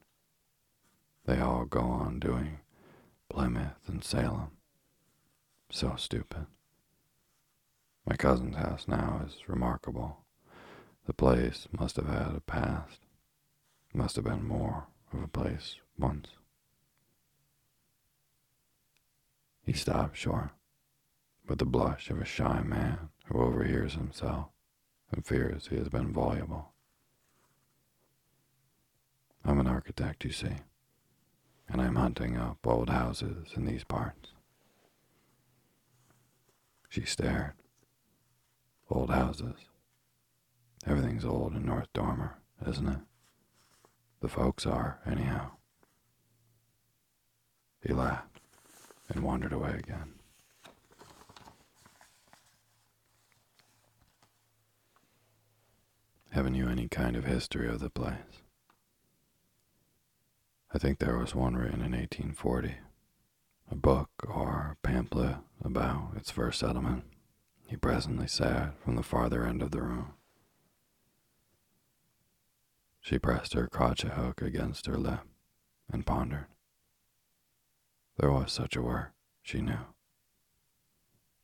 They 1.25 1.39
all 1.39 1.65
go 1.65 1.81
on 1.81 2.19
doing 2.19 2.59
Plymouth 3.29 3.87
and 3.87 4.03
Salem. 4.03 4.51
So 5.69 5.95
stupid. 5.97 6.47
My 8.07 8.15
cousin's 8.15 8.55
house 8.55 8.87
now 8.87 9.21
is 9.27 9.49
remarkable. 9.49 10.19
The 11.07 11.13
place 11.13 11.67
must 11.77 11.97
have 11.97 12.07
had 12.07 12.35
a 12.35 12.39
past. 12.39 13.01
Must 13.93 14.15
have 14.15 14.23
been 14.23 14.47
more 14.47 14.87
of 15.11 15.21
a 15.21 15.27
place 15.27 15.75
once. 15.99 16.29
He 19.65 19.73
stopped 19.73 20.15
short, 20.15 20.51
with 21.49 21.59
the 21.59 21.65
blush 21.65 22.09
of 22.09 22.21
a 22.21 22.25
shy 22.25 22.61
man 22.61 23.09
who 23.25 23.41
overhears 23.41 23.95
himself 23.95 24.47
and 25.11 25.25
fears 25.25 25.67
he 25.67 25.75
has 25.75 25.89
been 25.89 26.13
voluble. 26.13 26.71
I'm 29.43 29.59
an 29.59 29.67
architect, 29.67 30.23
you 30.23 30.31
see, 30.31 30.55
and 31.67 31.81
I'm 31.81 31.95
hunting 31.95 32.37
up 32.37 32.65
old 32.65 32.89
houses 32.89 33.49
in 33.57 33.65
these 33.65 33.83
parts. 33.83 34.29
She 36.87 37.01
stared 37.01 37.53
Old 38.89 39.09
houses. 39.09 39.55
Everything's 40.85 41.25
old 41.25 41.55
in 41.55 41.65
North 41.65 41.91
Dormer, 41.93 42.37
isn't 42.65 42.87
it? 42.87 42.99
The 44.21 44.29
folks 44.29 44.65
are, 44.65 44.99
anyhow. 45.05 45.51
He 47.85 47.93
laughed 47.93 48.39
and 49.09 49.23
wandered 49.23 49.51
away 49.51 49.75
again. 49.77 50.13
Haven't 56.31 56.55
you 56.55 56.69
any 56.69 56.87
kind 56.87 57.15
of 57.15 57.25
history 57.25 57.67
of 57.67 57.79
the 57.79 57.89
place? 57.89 58.41
I 60.73 60.77
think 60.77 60.99
there 60.99 61.17
was 61.17 61.33
one 61.33 61.55
written 61.55 61.81
in 61.81 61.91
1840, 61.91 62.75
a 63.71 63.75
book 63.75 64.09
or 64.23 64.77
pamphlet 64.83 65.37
about 65.63 66.11
its 66.15 66.29
first 66.31 66.59
settlement 66.59 67.03
he 67.67 67.75
presently 67.75 68.27
said 68.27 68.71
from 68.83 68.95
the 68.95 69.03
farther 69.03 69.45
end 69.45 69.61
of 69.61 69.71
the 69.71 69.81
room. 69.81 70.13
She 73.01 73.19
pressed 73.19 73.53
her 73.53 73.67
crochet 73.67 74.09
hook 74.09 74.41
against 74.41 74.87
her 74.87 74.97
lip 74.97 75.21
and 75.91 76.05
pondered. 76.05 76.47
There 78.17 78.31
was 78.31 78.51
such 78.51 78.75
a 78.75 78.81
word, 78.81 79.07
she 79.41 79.61
knew. 79.61 79.79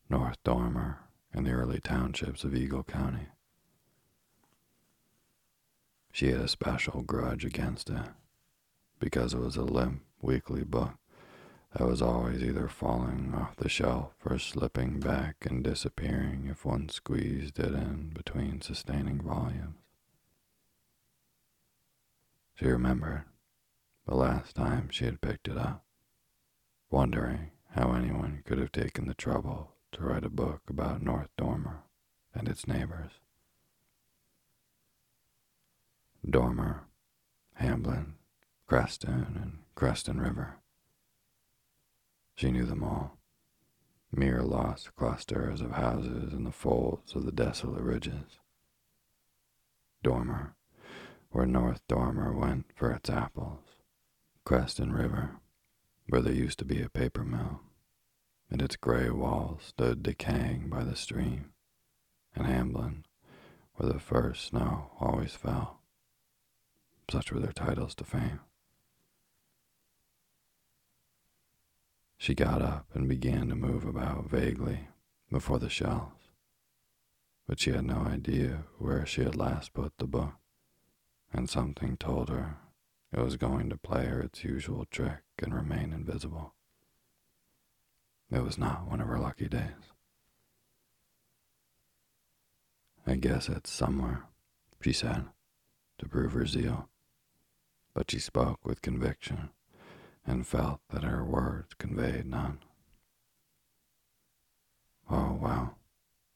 North 0.08 0.42
Dormer 0.44 1.00
and 1.32 1.46
the 1.46 1.52
early 1.52 1.80
townships 1.80 2.44
of 2.44 2.54
Eagle 2.54 2.84
County. 2.84 3.28
She 6.12 6.28
had 6.28 6.40
a 6.40 6.48
special 6.48 7.02
grudge 7.02 7.44
against 7.44 7.90
it 7.90 8.08
because 8.98 9.34
it 9.34 9.40
was 9.40 9.56
a 9.56 9.62
limp, 9.62 10.02
weekly 10.22 10.64
book 10.64 10.94
that 11.74 11.88
was 11.88 12.00
always 12.00 12.40
either 12.40 12.68
falling 12.68 13.34
off 13.34 13.56
the 13.56 13.68
shelf 13.68 14.12
or 14.24 14.38
slipping 14.38 15.00
back 15.00 15.36
and 15.42 15.64
disappearing 15.64 16.46
if 16.48 16.64
one 16.64 16.88
squeezed 16.88 17.58
it 17.58 17.74
in 17.74 18.12
between 18.14 18.60
sustaining 18.60 19.20
volumes. 19.20 19.76
She 22.54 22.66
remembered 22.66 23.24
the 24.06 24.14
last 24.14 24.54
time 24.54 24.88
she 24.90 25.04
had 25.04 25.20
picked 25.20 25.48
it 25.48 25.56
up, 25.56 25.84
wondering 26.90 27.50
how 27.70 27.92
anyone 27.92 28.42
could 28.46 28.58
have 28.58 28.70
taken 28.70 29.08
the 29.08 29.14
trouble 29.14 29.72
to 29.92 30.02
write 30.02 30.24
a 30.24 30.30
book 30.30 30.62
about 30.68 31.02
North 31.02 31.30
Dormer 31.36 31.82
and 32.32 32.48
its 32.48 32.68
neighbors. 32.68 33.12
Dormer, 36.28 36.84
Hamblin, 37.54 38.14
Creston, 38.68 39.38
and 39.42 39.58
Creston 39.74 40.20
River. 40.20 40.58
She 42.34 42.50
knew 42.50 42.64
them 42.64 42.82
all, 42.82 43.18
mere 44.12 44.42
lost 44.42 44.94
clusters 44.96 45.60
of 45.60 45.72
houses 45.72 46.32
in 46.32 46.44
the 46.44 46.52
folds 46.52 47.14
of 47.14 47.24
the 47.24 47.32
desolate 47.32 47.82
ridges. 47.82 48.38
Dormer, 50.02 50.54
where 51.30 51.46
North 51.46 51.80
Dormer 51.88 52.32
went 52.32 52.66
for 52.74 52.90
its 52.90 53.08
apples. 53.08 53.60
Creston 54.44 54.92
River, 54.92 55.36
where 56.08 56.20
there 56.20 56.34
used 56.34 56.58
to 56.58 56.64
be 56.64 56.82
a 56.82 56.90
paper 56.90 57.24
mill, 57.24 57.60
and 58.50 58.60
its 58.60 58.76
gray 58.76 59.08
walls 59.08 59.62
stood 59.62 60.02
decaying 60.02 60.68
by 60.68 60.84
the 60.84 60.96
stream. 60.96 61.52
And 62.34 62.46
Hamblin, 62.46 63.06
where 63.76 63.90
the 63.90 63.98
first 63.98 64.44
snow 64.44 64.90
always 65.00 65.34
fell. 65.34 65.80
Such 67.10 67.32
were 67.32 67.40
their 67.40 67.52
titles 67.52 67.94
to 67.96 68.04
fame. 68.04 68.40
She 72.16 72.34
got 72.34 72.62
up 72.62 72.86
and 72.94 73.08
began 73.08 73.48
to 73.48 73.54
move 73.54 73.84
about 73.84 74.30
vaguely 74.30 74.88
before 75.30 75.58
the 75.58 75.68
shelves, 75.68 76.28
but 77.46 77.60
she 77.60 77.70
had 77.70 77.84
no 77.84 77.98
idea 77.98 78.64
where 78.78 79.04
she 79.04 79.22
had 79.22 79.36
last 79.36 79.74
put 79.74 79.92
the 79.98 80.06
book, 80.06 80.34
and 81.32 81.50
something 81.50 81.96
told 81.96 82.28
her 82.28 82.56
it 83.12 83.20
was 83.20 83.36
going 83.36 83.68
to 83.70 83.76
play 83.76 84.06
her 84.06 84.20
its 84.20 84.42
usual 84.44 84.86
trick 84.86 85.22
and 85.38 85.54
remain 85.54 85.92
invisible. 85.92 86.54
It 88.30 88.42
was 88.42 88.58
not 88.58 88.88
one 88.88 89.00
of 89.00 89.06
her 89.06 89.18
lucky 89.18 89.48
days. 89.48 89.92
I 93.06 93.16
guess 93.16 93.48
it's 93.48 93.70
somewhere, 93.70 94.24
she 94.80 94.92
said, 94.92 95.26
to 95.98 96.08
prove 96.08 96.32
her 96.32 96.46
zeal. 96.46 96.88
But 97.92 98.10
she 98.10 98.18
spoke 98.18 98.64
with 98.64 98.82
conviction 98.82 99.50
and 100.26 100.46
felt 100.46 100.80
that 100.90 101.04
her 101.04 101.24
words 101.24 101.74
conveyed 101.74 102.26
none. 102.26 102.58
Oh, 105.10 105.38
well, 105.40 105.78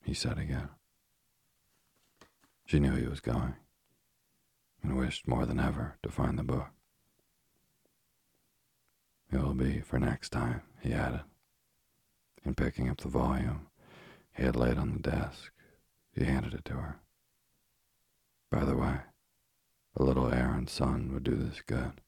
he 0.02 0.14
said 0.14 0.38
again. 0.38 0.68
She 2.66 2.78
knew 2.78 2.94
he 2.94 3.06
was 3.06 3.20
going 3.20 3.54
and 4.82 4.96
wished 4.96 5.26
more 5.26 5.46
than 5.46 5.58
ever 5.58 5.96
to 6.02 6.10
find 6.10 6.38
the 6.38 6.42
book. 6.42 6.68
It 9.32 9.40
will 9.40 9.54
be 9.54 9.80
for 9.80 9.98
next 9.98 10.30
time, 10.30 10.62
he 10.80 10.92
added. 10.92 11.22
And 12.44 12.56
picking 12.56 12.88
up 12.88 12.98
the 12.98 13.08
volume 13.08 13.66
he 14.34 14.44
had 14.44 14.56
laid 14.56 14.78
on 14.78 14.92
the 14.92 15.10
desk, 15.10 15.50
he 16.14 16.24
handed 16.24 16.54
it 16.54 16.64
to 16.66 16.74
her. 16.74 16.96
By 18.50 18.64
the 18.64 18.76
way, 18.76 19.00
a 19.96 20.02
little 20.02 20.32
air 20.32 20.54
and 20.54 20.68
sun 20.68 21.12
would 21.12 21.24
do 21.24 21.34
this 21.34 21.60
good. 21.66 22.00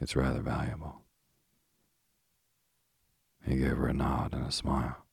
It's 0.00 0.16
rather 0.16 0.40
valuable. 0.40 1.02
He 3.46 3.56
gave 3.56 3.76
her 3.76 3.86
a 3.86 3.92
nod 3.92 4.32
and 4.32 4.46
a 4.46 4.52
smile 4.52 5.04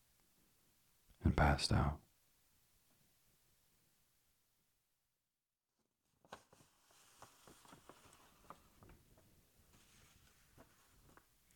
and 1.24 1.36
passed 1.36 1.74
out. 1.74 1.98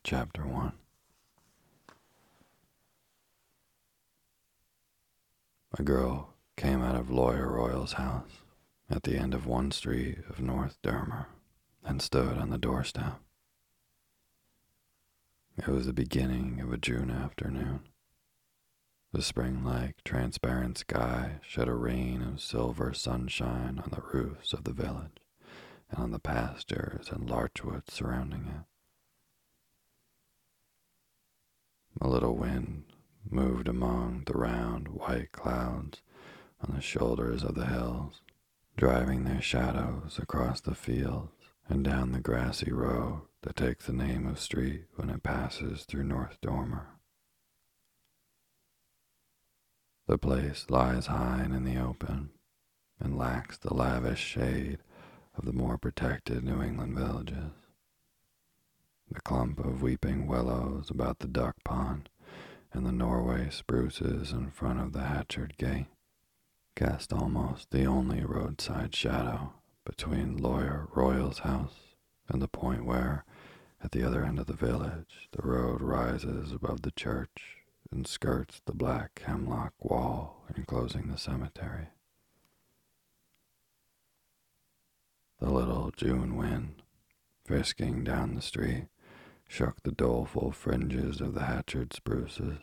Chapter 0.04 0.46
1 0.46 0.74
A 5.80 5.84
girl 5.84 6.34
came 6.58 6.82
out 6.82 6.96
of 6.96 7.10
Lawyer 7.10 7.48
Royal's 7.48 7.94
house 7.94 8.42
at 8.90 9.04
the 9.04 9.16
end 9.16 9.34
of 9.34 9.46
one 9.46 9.72
street 9.72 10.18
of 10.30 10.42
North 10.42 10.78
Dormer 10.82 11.28
and 11.84 12.02
stood 12.02 12.38
on 12.38 12.50
the 12.50 12.58
doorstep. 12.58 13.20
It 15.58 15.68
was 15.68 15.86
the 15.86 15.94
beginning 15.94 16.60
of 16.62 16.72
a 16.72 16.78
June 16.78 17.12
afternoon. 17.12 17.82
The 19.14 19.22
spring 19.22 19.64
like 19.64 20.04
transparent 20.04 20.78
sky 20.78 21.40
shed 21.42 21.68
a 21.68 21.74
rain 21.74 22.22
of 22.22 22.42
silver 22.42 22.94
sunshine 22.94 23.80
on 23.84 23.90
the 23.92 24.02
roofs 24.14 24.54
of 24.54 24.64
the 24.64 24.72
village 24.74 25.18
and 25.90 26.00
on 26.00 26.12
the 26.12 26.20
pastures 26.20 27.10
and 27.12 27.30
larchwoods 27.30 27.92
surrounding 27.92 28.48
it. 28.48 28.66
A 32.00 32.08
little 32.08 32.38
wind 32.38 32.86
moved 33.30 33.68
among 33.68 34.24
the 34.26 34.34
round 34.34 34.88
white 34.88 35.34
clouds 35.34 36.02
on 36.62 36.74
the 36.74 36.82
shoulders 36.82 37.44
of 37.44 37.56
the 37.56 37.66
hills, 37.66 38.22
driving 38.78 39.26
their 39.26 39.42
shadows 39.42 40.18
across 40.18 40.62
the 40.62 40.76
fields 40.76 41.41
and 41.68 41.84
down 41.84 42.12
the 42.12 42.20
grassy 42.20 42.72
road 42.72 43.22
that 43.44 43.56
takes 43.56 43.86
the 43.86 43.94
name 43.94 44.28
of 44.28 44.40
street 44.40 44.86
when 44.96 45.10
it 45.10 45.24
passes 45.24 45.84
through 45.84 46.04
North 46.04 46.38
Dormer. 46.42 46.88
The 50.08 50.18
place 50.18 50.66
lies 50.70 51.08
high 51.08 51.42
and 51.44 51.54
in 51.54 51.64
the 51.64 51.82
open 51.82 52.32
and 53.00 53.18
lacks 53.18 53.58
the 53.58 53.74
lavish 53.74 54.20
shade 54.20 54.80
of 55.38 55.46
the 55.46 55.54
more 55.54 55.78
protected 55.78 56.44
New 56.44 56.62
England 56.62 56.98
villages. 56.98 57.54
The 59.10 59.22
clump 59.22 59.60
of 59.60 59.82
weeping 59.82 60.28
willows 60.28 60.90
about 60.90 61.20
the 61.20 61.28
duck 61.28 61.56
pond 61.64 62.10
and 62.74 62.86
the 62.86 62.92
Norway 62.92 63.50
spruces 63.50 64.32
in 64.32 64.52
front 64.52 64.80
of 64.80 64.94
the 64.94 65.04
Hatchard 65.04 65.58
gate 65.58 65.88
cast 66.76 67.12
almost 67.12 67.72
the 67.72 67.86
only 67.86 68.24
roadside 68.24 68.96
shadow 68.96 69.54
between 69.86 70.38
Lawyer 70.38 70.88
Royal's 70.94 71.40
house 71.40 71.96
and 72.30 72.42
the 72.42 72.48
point 72.48 72.86
where, 72.86 73.26
at 73.84 73.92
the 73.92 74.04
other 74.04 74.24
end 74.24 74.40
of 74.40 74.46
the 74.46 74.54
village, 74.54 75.28
the 75.32 75.48
road 75.48 75.82
rises 75.82 76.52
above 76.52 76.84
the 76.84 76.92
church 76.92 77.58
and 77.92 78.06
skirts 78.08 78.62
the 78.66 78.74
black 78.74 79.22
hemlock 79.26 79.74
wall 79.80 80.44
enclosing 80.56 81.08
the 81.08 81.18
cemetery. 81.18 81.88
The 85.40 85.50
little 85.50 85.92
June 85.96 86.38
wind, 86.38 86.84
frisking 87.44 88.04
down 88.04 88.36
the 88.36 88.42
street, 88.42 88.88
shook 89.48 89.82
the 89.82 89.92
doleful 89.92 90.52
fringes 90.52 91.20
of 91.20 91.34
the 91.34 91.44
Hatchard 91.44 91.94
spruces, 91.94 92.60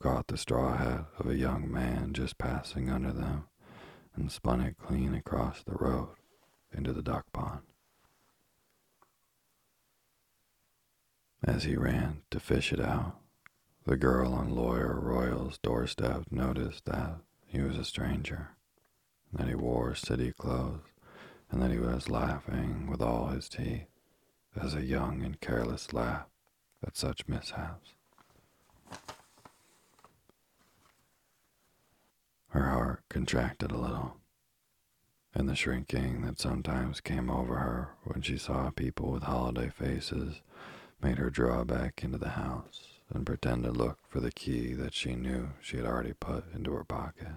caught 0.00 0.28
the 0.28 0.36
straw 0.36 0.76
hat 0.76 1.06
of 1.18 1.26
a 1.26 1.36
young 1.36 1.70
man 1.72 2.12
just 2.12 2.36
passing 2.36 2.90
under 2.90 3.12
them, 3.12 3.44
and 4.14 4.30
spun 4.30 4.60
it 4.60 4.76
clean 4.78 5.14
across 5.14 5.62
the 5.62 5.72
road 5.72 6.10
into 6.72 6.92
the 6.92 7.02
duck 7.02 7.24
pond. 7.32 7.62
As 11.44 11.64
he 11.64 11.76
ran 11.76 12.22
to 12.30 12.40
fish 12.40 12.72
it 12.72 12.80
out, 12.80 13.16
the 13.84 13.96
girl 13.96 14.32
on 14.32 14.50
Lawyer 14.50 14.98
Royal's 15.00 15.58
doorstep 15.58 16.24
noticed 16.30 16.86
that 16.86 17.20
he 17.46 17.60
was 17.60 17.76
a 17.78 17.84
stranger, 17.84 18.50
that 19.32 19.48
he 19.48 19.54
wore 19.54 19.94
city 19.94 20.32
clothes, 20.32 20.80
and 21.50 21.62
that 21.62 21.70
he 21.70 21.78
was 21.78 22.08
laughing 22.08 22.88
with 22.90 23.00
all 23.00 23.28
his 23.28 23.48
teeth 23.48 23.86
as 24.60 24.74
a 24.74 24.82
young 24.82 25.22
and 25.22 25.40
careless 25.40 25.92
laugh 25.92 26.26
at 26.84 26.96
such 26.96 27.28
mishaps. 27.28 27.90
Her 32.48 32.70
heart 32.70 33.04
contracted 33.08 33.70
a 33.70 33.78
little, 33.78 34.16
and 35.36 35.50
the 35.50 35.54
shrinking 35.54 36.22
that 36.22 36.40
sometimes 36.40 37.02
came 37.02 37.28
over 37.28 37.56
her 37.56 37.90
when 38.04 38.22
she 38.22 38.38
saw 38.38 38.70
people 38.70 39.12
with 39.12 39.24
holiday 39.24 39.68
faces 39.68 40.40
made 41.02 41.18
her 41.18 41.28
draw 41.28 41.62
back 41.62 42.02
into 42.02 42.16
the 42.16 42.30
house 42.30 42.86
and 43.12 43.26
pretend 43.26 43.62
to 43.62 43.70
look 43.70 43.98
for 44.08 44.18
the 44.18 44.32
key 44.32 44.72
that 44.72 44.94
she 44.94 45.14
knew 45.14 45.50
she 45.60 45.76
had 45.76 45.84
already 45.84 46.14
put 46.14 46.44
into 46.54 46.72
her 46.72 46.84
pocket. 46.84 47.28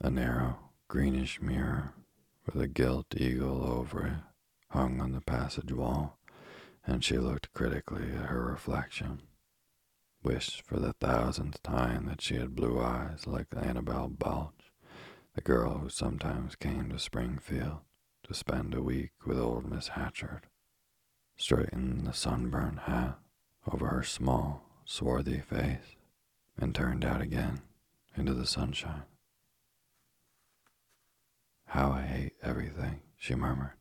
A 0.00 0.08
narrow, 0.08 0.70
greenish 0.86 1.42
mirror 1.42 1.92
with 2.46 2.62
a 2.62 2.68
gilt 2.68 3.06
eagle 3.16 3.64
over 3.66 4.06
it 4.06 4.12
hung 4.70 5.00
on 5.00 5.10
the 5.10 5.20
passage 5.20 5.72
wall, 5.72 6.18
and 6.86 7.02
she 7.02 7.18
looked 7.18 7.52
critically 7.52 8.12
at 8.12 8.26
her 8.26 8.44
reflection. 8.44 9.22
Wished 10.22 10.62
for 10.62 10.78
the 10.78 10.92
thousandth 10.92 11.60
time 11.64 12.06
that 12.06 12.20
she 12.20 12.36
had 12.36 12.54
blue 12.54 12.80
eyes 12.80 13.26
like 13.26 13.46
Annabel 13.56 14.08
Balch, 14.08 14.55
the 15.36 15.42
girl 15.42 15.78
who 15.78 15.88
sometimes 15.90 16.56
came 16.56 16.88
to 16.88 16.98
Springfield 16.98 17.80
to 18.24 18.34
spend 18.34 18.74
a 18.74 18.82
week 18.82 19.12
with 19.26 19.38
old 19.38 19.70
Miss 19.70 19.88
Hatchard. 19.88 20.46
Straightened 21.36 22.06
the 22.06 22.14
sunburned 22.14 22.80
hat 22.80 23.18
over 23.70 23.88
her 23.88 24.02
small, 24.02 24.64
swarthy 24.86 25.40
face 25.40 25.94
and 26.56 26.74
turned 26.74 27.04
out 27.04 27.20
again 27.20 27.60
into 28.16 28.32
the 28.32 28.46
sunshine. 28.46 29.02
How 31.66 31.92
I 31.92 32.02
hate 32.02 32.32
everything, 32.42 33.02
she 33.18 33.34
murmured. 33.34 33.76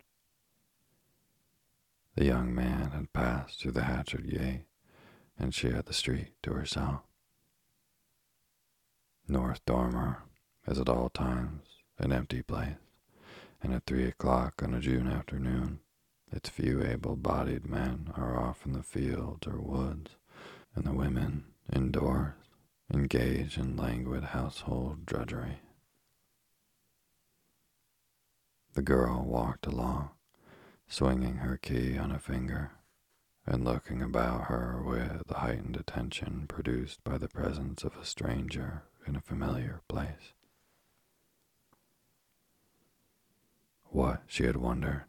The 2.15 2.26
young 2.26 2.54
man 2.54 2.91
had 2.91 3.13
passed 3.13 3.62
through 3.62 3.72
the 3.72 3.84
Hatchard 3.84 4.30
gate, 4.30 4.65
and 5.39 5.56
she 5.56 5.70
had 5.70 5.86
the 5.86 5.94
street 5.94 6.34
to 6.44 6.52
herself. 6.52 7.02
North 9.28 9.63
Dormer 9.65 10.24
is 10.67 10.80
at 10.80 10.89
all 10.89 11.10
times 11.10 11.62
an 11.97 12.12
empty 12.12 12.41
place, 12.41 12.78
and 13.62 13.73
at 13.73 13.86
three 13.86 14.06
o'clock 14.06 14.62
on 14.63 14.73
a 14.73 14.80
June 14.80 15.08
afternoon, 15.08 15.80
its 16.32 16.49
few 16.49 16.84
able 16.84 17.15
bodied 17.15 17.65
men 17.65 18.12
are 18.15 18.38
off 18.38 18.65
in 18.65 18.73
the 18.73 18.84
fields 18.84 19.47
or 19.47 19.60
woods, 19.60 20.12
and 20.75 20.85
the 20.85 20.94
women 20.94 21.46
indoors, 21.73 22.33
engaged 22.94 23.58
in 23.58 23.75
languid 23.75 24.23
household 24.23 25.06
drudgery. 25.06 25.60
The 28.73 28.81
girl 28.81 29.23
walked 29.25 29.65
along, 29.65 30.10
swinging 30.87 31.37
her 31.37 31.58
key 31.58 31.98
on 31.98 32.12
a 32.12 32.19
finger 32.19 32.71
and 33.48 33.63
looking 33.63 34.02
about 34.02 34.46
her 34.46 34.81
with 34.83 35.27
the 35.27 35.35
heightened 35.35 35.77
attention 35.77 36.46
produced 36.48 37.04
by 37.04 37.17
the 37.17 37.27
presence 37.27 37.83
of 37.83 37.96
a 37.96 38.06
stranger 38.06 38.83
in 39.08 39.15
a 39.15 39.21
familiar 39.21 39.81
place. 39.87 40.33
What, 43.96 44.23
she 44.27 44.43
had 44.43 44.58
wondered, 44.58 45.06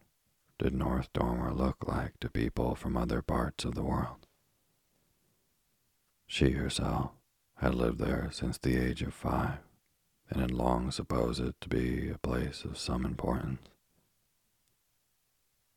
did 0.61 0.73
North 0.73 1.13
Dormer 1.13 1.53
look 1.53 1.89
like 1.89 2.21
to 2.21 2.31
people 2.31 2.77
from 2.77 2.97
other 2.97 3.21
parts 3.21 3.65
of 3.65 3.75
the 3.75 3.83
world? 3.83 4.29
She 6.25 6.53
herself 6.53 7.11
had 7.57 7.75
lived 7.75 7.99
there 7.99 8.31
since 8.31 8.59
the 8.59 8.77
age 8.77 9.03
of 9.03 9.13
five 9.13 9.59
and 10.31 10.41
had 10.41 10.53
long 10.53 10.93
supposed 10.93 11.41
it 11.41 11.57
to 11.63 11.69
be 11.69 12.11
a 12.11 12.19
place 12.19 12.65
of 12.65 12.79
some 12.79 13.05
importance. 13.05 13.67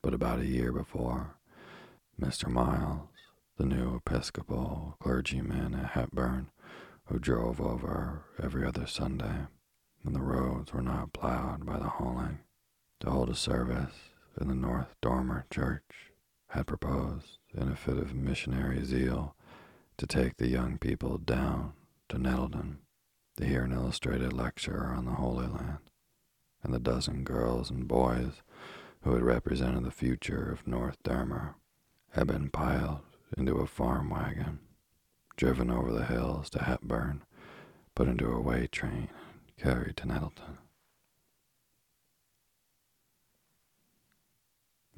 But 0.03 0.14
about 0.14 0.41
a 0.41 0.45
year 0.45 0.72
before, 0.72 1.34
Mr. 2.22 2.47
Miles, 2.47 3.10
the 3.57 3.66
new 3.66 3.95
Episcopal 3.95 4.97
clergyman 4.99 5.74
at 5.74 5.93
Hepburn, 5.93 6.51
who 7.05 7.18
drove 7.18 7.60
over 7.60 8.26
every 8.39 8.68
other 8.68 8.86
Sunday 8.86 9.47
when 10.03 10.14
the 10.14 10.22
roads 10.22 10.74
were 10.74 10.84
not 10.84 11.12
plowed 11.12 11.66
by 11.66 11.80
the 11.80 11.89
hauling 11.89 12.41
to 13.00 13.10
hold 13.10 13.30
a 13.30 13.36
service 13.36 14.12
in 14.39 14.47
the 14.47 14.56
North 14.56 14.95
Dormer 15.02 15.45
Church, 15.52 16.12
had 16.50 16.68
proposed, 16.68 17.38
in 17.54 17.70
a 17.70 17.76
fit 17.76 17.97
of 17.97 18.14
missionary 18.14 18.84
zeal, 18.84 19.36
to 19.97 20.08
take 20.08 20.38
the 20.38 20.50
young 20.50 20.78
people 20.78 21.18
down 21.18 21.74
to 22.10 22.18
Nettleton 22.18 22.80
to 23.38 23.45
hear 23.45 23.64
an 23.64 23.72
illustrated 23.72 24.34
lecture 24.34 24.88
on 24.88 25.06
the 25.06 25.14
Holy 25.14 25.47
Land, 25.47 25.80
and 26.62 26.74
the 26.74 26.80
dozen 26.80 27.24
girls 27.24 27.70
and 27.70 27.88
boys 27.88 28.41
who 29.02 29.14
had 29.14 29.24
represented 29.24 29.84
the 29.86 29.91
future 29.91 30.52
of 30.52 30.68
North 30.68 31.02
Dormer 31.04 31.56
had 32.12 32.28
been 32.28 32.50
piled 32.50 33.00
into 33.38 33.56
a 33.56 33.68
farm 33.68 34.10
wagon, 34.10 34.60
driven 35.38 35.72
over 35.72 35.91
the 35.91 36.06
hills 36.06 36.50
to 36.50 36.64
Hepburn, 36.64 37.24
put 37.95 38.08
into 38.08 38.30
a 38.30 38.41
way 38.41 38.68
train, 38.68 39.10
and 39.47 39.58
carried 39.58 39.95
to 39.97 40.08
Nettleton. 40.08 40.58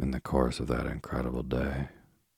In 0.02 0.10
the 0.10 0.20
course 0.20 0.60
of 0.60 0.66
that 0.66 0.88
incredible 0.88 1.44
day, 1.44 1.90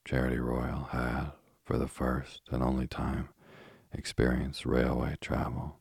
Charity 0.04 0.38
Royal 0.38 0.90
had, 0.92 1.32
for 1.64 1.78
the 1.78 1.88
first 1.88 2.42
and 2.52 2.62
only 2.62 2.88
time, 2.88 3.30
experienced 3.94 4.66
railway 4.66 5.16
travel, 5.22 5.78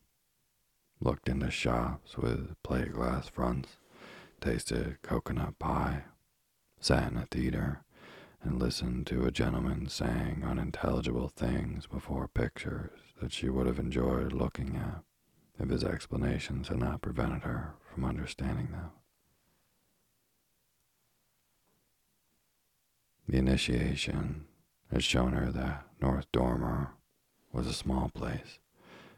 looked 1.00 1.28
into 1.28 1.50
shops 1.50 2.16
with 2.16 2.54
plate 2.62 2.92
glass 2.92 3.28
fronts, 3.28 3.78
tasted 4.40 5.02
coconut 5.02 5.58
pie, 5.58 6.04
sat 6.78 7.10
in 7.10 7.18
a 7.18 7.26
theater, 7.26 7.82
and 8.44 8.60
listened 8.60 9.08
to 9.08 9.24
a 9.24 9.32
gentleman 9.32 9.88
saying 9.88 10.44
unintelligible 10.46 11.30
things 11.30 11.88
before 11.88 12.28
pictures 12.28 12.92
that 13.20 13.32
she 13.32 13.48
would 13.48 13.66
have 13.66 13.80
enjoyed 13.80 14.32
looking 14.32 14.76
at 14.76 15.02
if 15.58 15.68
his 15.68 15.82
explanations 15.82 16.68
had 16.68 16.78
not 16.78 17.02
prevented 17.02 17.42
her 17.42 17.74
from 17.92 18.04
understanding 18.04 18.68
them. 18.70 18.92
The 23.28 23.38
initiation 23.38 24.46
had 24.90 25.04
shown 25.04 25.32
her 25.32 25.50
that 25.52 25.86
North 26.00 26.30
Dormer 26.32 26.94
was 27.52 27.66
a 27.66 27.72
small 27.72 28.10
place 28.14 28.58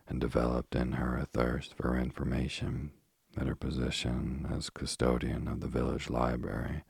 and 0.06 0.20
developed 0.20 0.74
in 0.74 0.92
her 0.92 1.16
a 1.16 1.26
thirst 1.26 1.74
for 1.74 1.96
information 1.96 2.92
that 3.34 3.46
her 3.46 3.56
position 3.56 4.46
as 4.52 4.70
custodian 4.70 5.48
of 5.48 5.60
the 5.60 5.68
village 5.68 6.10
library 6.10 6.84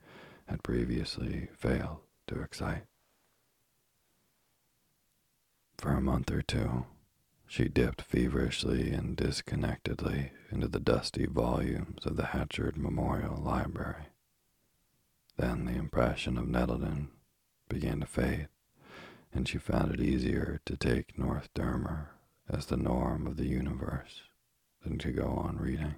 had 0.47 0.63
previously 0.63 1.49
failed 1.55 1.99
to 2.27 2.41
excite. 2.41 2.83
For 5.77 5.91
a 5.91 6.01
month 6.01 6.31
or 6.31 6.41
two, 6.41 6.85
she 7.47 7.67
dipped 7.67 8.01
feverishly 8.01 8.91
and 8.91 9.15
disconnectedly 9.15 10.31
into 10.51 10.67
the 10.67 10.79
dusty 10.79 11.25
volumes 11.25 12.05
of 12.05 12.15
the 12.17 12.27
Hatchard 12.27 12.77
Memorial 12.77 13.37
Library. 13.37 14.07
Then 15.37 15.65
the 15.65 15.73
impression 15.73 16.37
of 16.37 16.47
Nettleton 16.47 17.09
began 17.67 17.99
to 17.99 18.05
fade, 18.05 18.47
and 19.33 19.47
she 19.47 19.57
found 19.57 19.93
it 19.93 19.99
easier 19.99 20.61
to 20.65 20.77
take 20.77 21.19
North 21.19 21.53
Dormer 21.53 22.11
as 22.47 22.67
the 22.67 22.77
norm 22.77 23.27
of 23.27 23.35
the 23.35 23.47
universe 23.47 24.23
than 24.83 24.97
to 24.99 25.11
go 25.11 25.27
on 25.27 25.57
reading. 25.57 25.95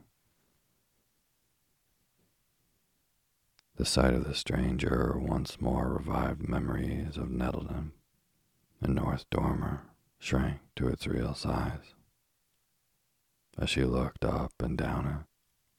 The 3.75 3.85
sight 3.85 4.15
of 4.15 4.25
the 4.25 4.33
stranger 4.33 5.15
once 5.19 5.61
more 5.61 5.93
revived 5.93 6.49
memories 6.49 7.15
of 7.15 7.29
Nettleton, 7.29 7.91
and 8.81 8.95
North 8.95 9.29
Dormer 9.29 9.83
shrank 10.17 10.61
to 10.77 10.87
its 10.87 11.05
real 11.05 11.35
size. 11.35 11.93
As 13.55 13.69
she 13.69 13.83
looked 13.83 14.25
up 14.25 14.53
and 14.59 14.75
down 14.75 15.05
it, 15.05 15.25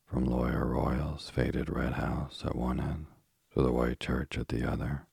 from 0.07 0.27
Lawyer 0.27 0.65
Royal's 0.65 1.29
faded 1.29 1.69
red 1.69 1.95
house 1.95 2.45
at 2.45 2.55
one 2.55 2.79
end 2.79 3.07
to 3.59 3.65
the 3.65 3.73
white 3.73 3.99
church 3.99 4.39
at 4.39 4.47
the 4.47 4.65
other, 4.65 5.05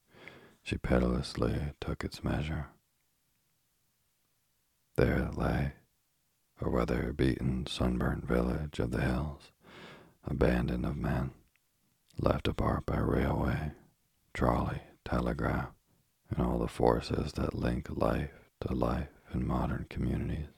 she 0.61 0.77
pitilessly 0.77 1.73
took 1.81 2.03
its 2.03 2.23
measure. 2.23 2.67
There 4.97 5.17
it 5.17 5.35
lay, 5.35 5.73
a 6.61 6.69
weather-beaten, 6.69 7.65
sunburnt 7.65 8.27
village 8.27 8.77
of 8.77 8.91
the 8.91 9.01
hills, 9.01 9.51
abandoned 10.23 10.85
of 10.85 10.95
men 10.95 11.31
left 12.19 12.47
apart 12.47 12.85
by 12.85 12.99
railway, 12.99 13.71
trolley, 14.31 14.81
telegraph, 15.03 15.71
and 16.29 16.45
all 16.45 16.59
the 16.59 16.67
forces 16.67 17.33
that 17.33 17.55
link 17.55 17.87
life 17.89 18.51
to 18.61 18.75
life 18.75 19.09
in 19.33 19.47
modern 19.47 19.87
communities. 19.89 20.49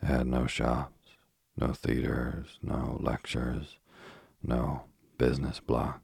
It 0.00 0.06
had 0.06 0.28
no 0.28 0.46
shops, 0.46 1.16
no 1.56 1.72
theaters, 1.72 2.60
no 2.62 2.98
lectures, 3.00 3.79
no 4.42 4.84
business 5.18 5.60
block, 5.60 6.02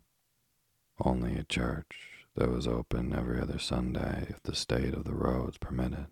only 1.01 1.37
a 1.37 1.45
church 1.45 2.27
that 2.35 2.51
was 2.51 2.67
open 2.67 3.15
every 3.15 3.41
other 3.41 3.59
Sunday 3.59 4.27
if 4.29 4.43
the 4.43 4.55
state 4.55 4.95
of 4.95 5.05
the 5.05 5.15
roads 5.15 5.59
permitted, 5.59 6.07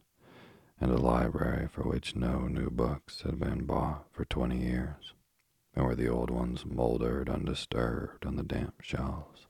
and 0.80 0.90
a 0.90 0.96
library 0.96 1.68
for 1.70 1.82
which 1.82 2.16
no 2.16 2.48
new 2.48 2.70
books 2.70 3.22
had 3.22 3.38
been 3.38 3.64
bought 3.64 4.06
for 4.10 4.24
twenty 4.24 4.58
years 4.58 5.12
and 5.74 5.84
where 5.84 5.96
the 5.96 6.08
old 6.08 6.30
ones 6.30 6.64
moldered 6.64 7.28
undisturbed 7.28 8.24
on 8.24 8.36
the 8.36 8.42
damp 8.42 8.80
shelves. 8.80 9.46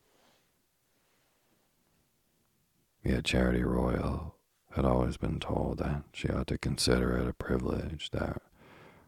Yet 3.05 3.25
Charity 3.25 3.62
Royal 3.62 4.35
had 4.70 4.85
always 4.85 5.16
been 5.16 5.39
told 5.39 5.79
that 5.79 6.05
she 6.12 6.29
ought 6.29 6.47
to 6.47 6.59
consider 6.59 7.16
it 7.18 7.29
a 7.29 7.35
privilege 7.35 8.11
that 8.12 8.41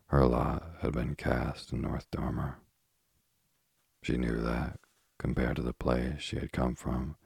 her 0.08 0.26
lot 0.26 0.70
had 0.82 0.92
been 0.92 1.14
cast 1.14 1.72
in 1.72 1.80
North 1.80 2.06
Dormer. 2.10 2.58
She 4.06 4.16
knew 4.16 4.40
that, 4.40 4.78
compared 5.18 5.56
to 5.56 5.62
the 5.62 5.72
place 5.72 6.22
she 6.22 6.36
had 6.36 6.52
come 6.52 6.76
from, 6.76 7.16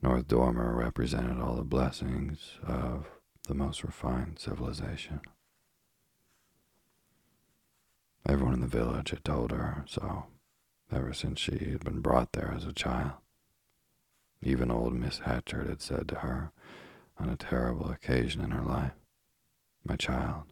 North 0.00 0.28
Dormer 0.28 0.72
represented 0.72 1.40
all 1.40 1.56
the 1.56 1.64
blessings 1.64 2.52
of 2.62 3.08
the 3.48 3.54
most 3.54 3.82
refined 3.82 4.38
civilization. 4.38 5.22
Everyone 8.24 8.54
in 8.54 8.60
the 8.60 8.68
village 8.68 9.10
had 9.10 9.24
told 9.24 9.50
her 9.50 9.84
so 9.88 10.26
ever 10.92 11.12
since 11.12 11.40
she 11.40 11.58
had 11.72 11.82
been 11.82 11.98
brought 11.98 12.30
there 12.30 12.54
as 12.56 12.64
a 12.64 12.72
child. 12.72 13.14
Even 14.40 14.70
old 14.70 14.92
Miss 14.92 15.18
Hatchard 15.18 15.66
had 15.68 15.82
said 15.82 16.06
to 16.10 16.20
her 16.20 16.52
on 17.18 17.28
a 17.28 17.34
terrible 17.34 17.90
occasion 17.90 18.40
in 18.40 18.52
her 18.52 18.62
life, 18.62 18.94
My 19.84 19.96
child, 19.96 20.44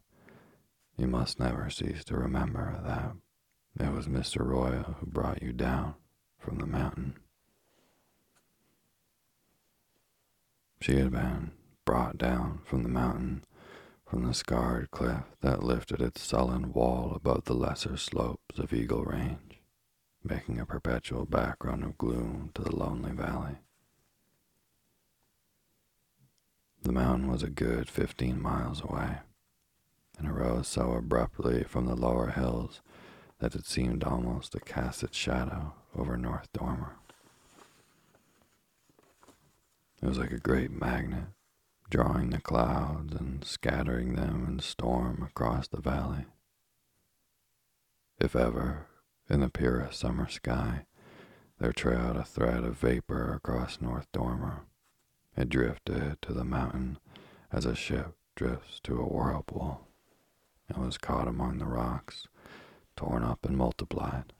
you 0.96 1.06
must 1.06 1.38
never 1.38 1.70
cease 1.70 2.02
to 2.06 2.16
remember 2.16 2.80
that 2.84 3.12
it 3.78 3.92
was 3.92 4.06
Mr. 4.06 4.44
Royal 4.44 4.96
who 5.00 5.06
brought 5.06 5.42
you 5.42 5.52
down 5.52 5.94
from 6.38 6.58
the 6.58 6.66
mountain. 6.66 7.14
She 10.80 10.96
had 10.98 11.12
been 11.12 11.52
brought 11.84 12.18
down 12.18 12.60
from 12.64 12.82
the 12.82 12.88
mountain 12.88 13.44
from 14.04 14.26
the 14.26 14.34
scarred 14.34 14.90
cliff 14.90 15.24
that 15.40 15.62
lifted 15.62 16.02
its 16.02 16.20
sullen 16.20 16.72
wall 16.72 17.12
above 17.14 17.44
the 17.44 17.54
lesser 17.54 17.96
slopes 17.96 18.58
of 18.58 18.72
Eagle 18.72 19.04
Range, 19.04 19.58
making 20.22 20.58
a 20.58 20.66
perpetual 20.66 21.24
background 21.24 21.82
of 21.82 21.96
gloom 21.96 22.50
to 22.54 22.62
the 22.62 22.76
lonely 22.76 23.12
valley. 23.12 23.56
The 26.82 26.92
mountain 26.92 27.30
was 27.30 27.42
a 27.42 27.48
good 27.48 27.88
fifteen 27.88 28.42
miles 28.42 28.82
away, 28.82 29.20
and 30.18 30.28
arose 30.28 30.68
so 30.68 30.92
abruptly 30.92 31.64
from 31.64 31.86
the 31.86 31.96
lower 31.96 32.32
hills 32.32 32.82
that 33.42 33.56
it 33.56 33.66
seemed 33.66 34.04
almost 34.04 34.52
to 34.52 34.60
cast 34.60 35.02
its 35.02 35.16
shadow 35.16 35.72
over 35.98 36.16
North 36.16 36.48
Dormer. 36.52 36.94
It 40.00 40.06
was 40.06 40.16
like 40.16 40.30
a 40.30 40.38
great 40.38 40.70
magnet 40.70 41.24
drawing 41.90 42.30
the 42.30 42.40
clouds 42.40 43.12
and 43.16 43.44
scattering 43.44 44.14
them 44.14 44.46
in 44.48 44.60
storm 44.60 45.24
across 45.24 45.66
the 45.66 45.80
valley. 45.80 46.26
If 48.20 48.36
ever, 48.36 48.86
in 49.28 49.40
the 49.40 49.48
purest 49.48 49.98
summer 49.98 50.28
sky, 50.28 50.86
there 51.58 51.72
trailed 51.72 52.16
a 52.16 52.24
thread 52.24 52.62
of 52.62 52.78
vapor 52.78 53.34
across 53.34 53.80
North 53.80 54.06
Dormer, 54.12 54.66
it 55.36 55.48
drifted 55.48 56.22
to 56.22 56.32
the 56.32 56.44
mountain 56.44 56.98
as 57.50 57.64
a 57.64 57.74
ship 57.74 58.14
drifts 58.36 58.78
to 58.84 59.00
a 59.00 59.08
whirlpool, 59.08 59.88
and 60.68 60.78
was 60.78 60.96
caught 60.96 61.26
among 61.26 61.58
the 61.58 61.66
rocks, 61.66 62.28
torn 62.96 63.22
up 63.22 63.44
and 63.44 63.56
multiplied, 63.56 64.32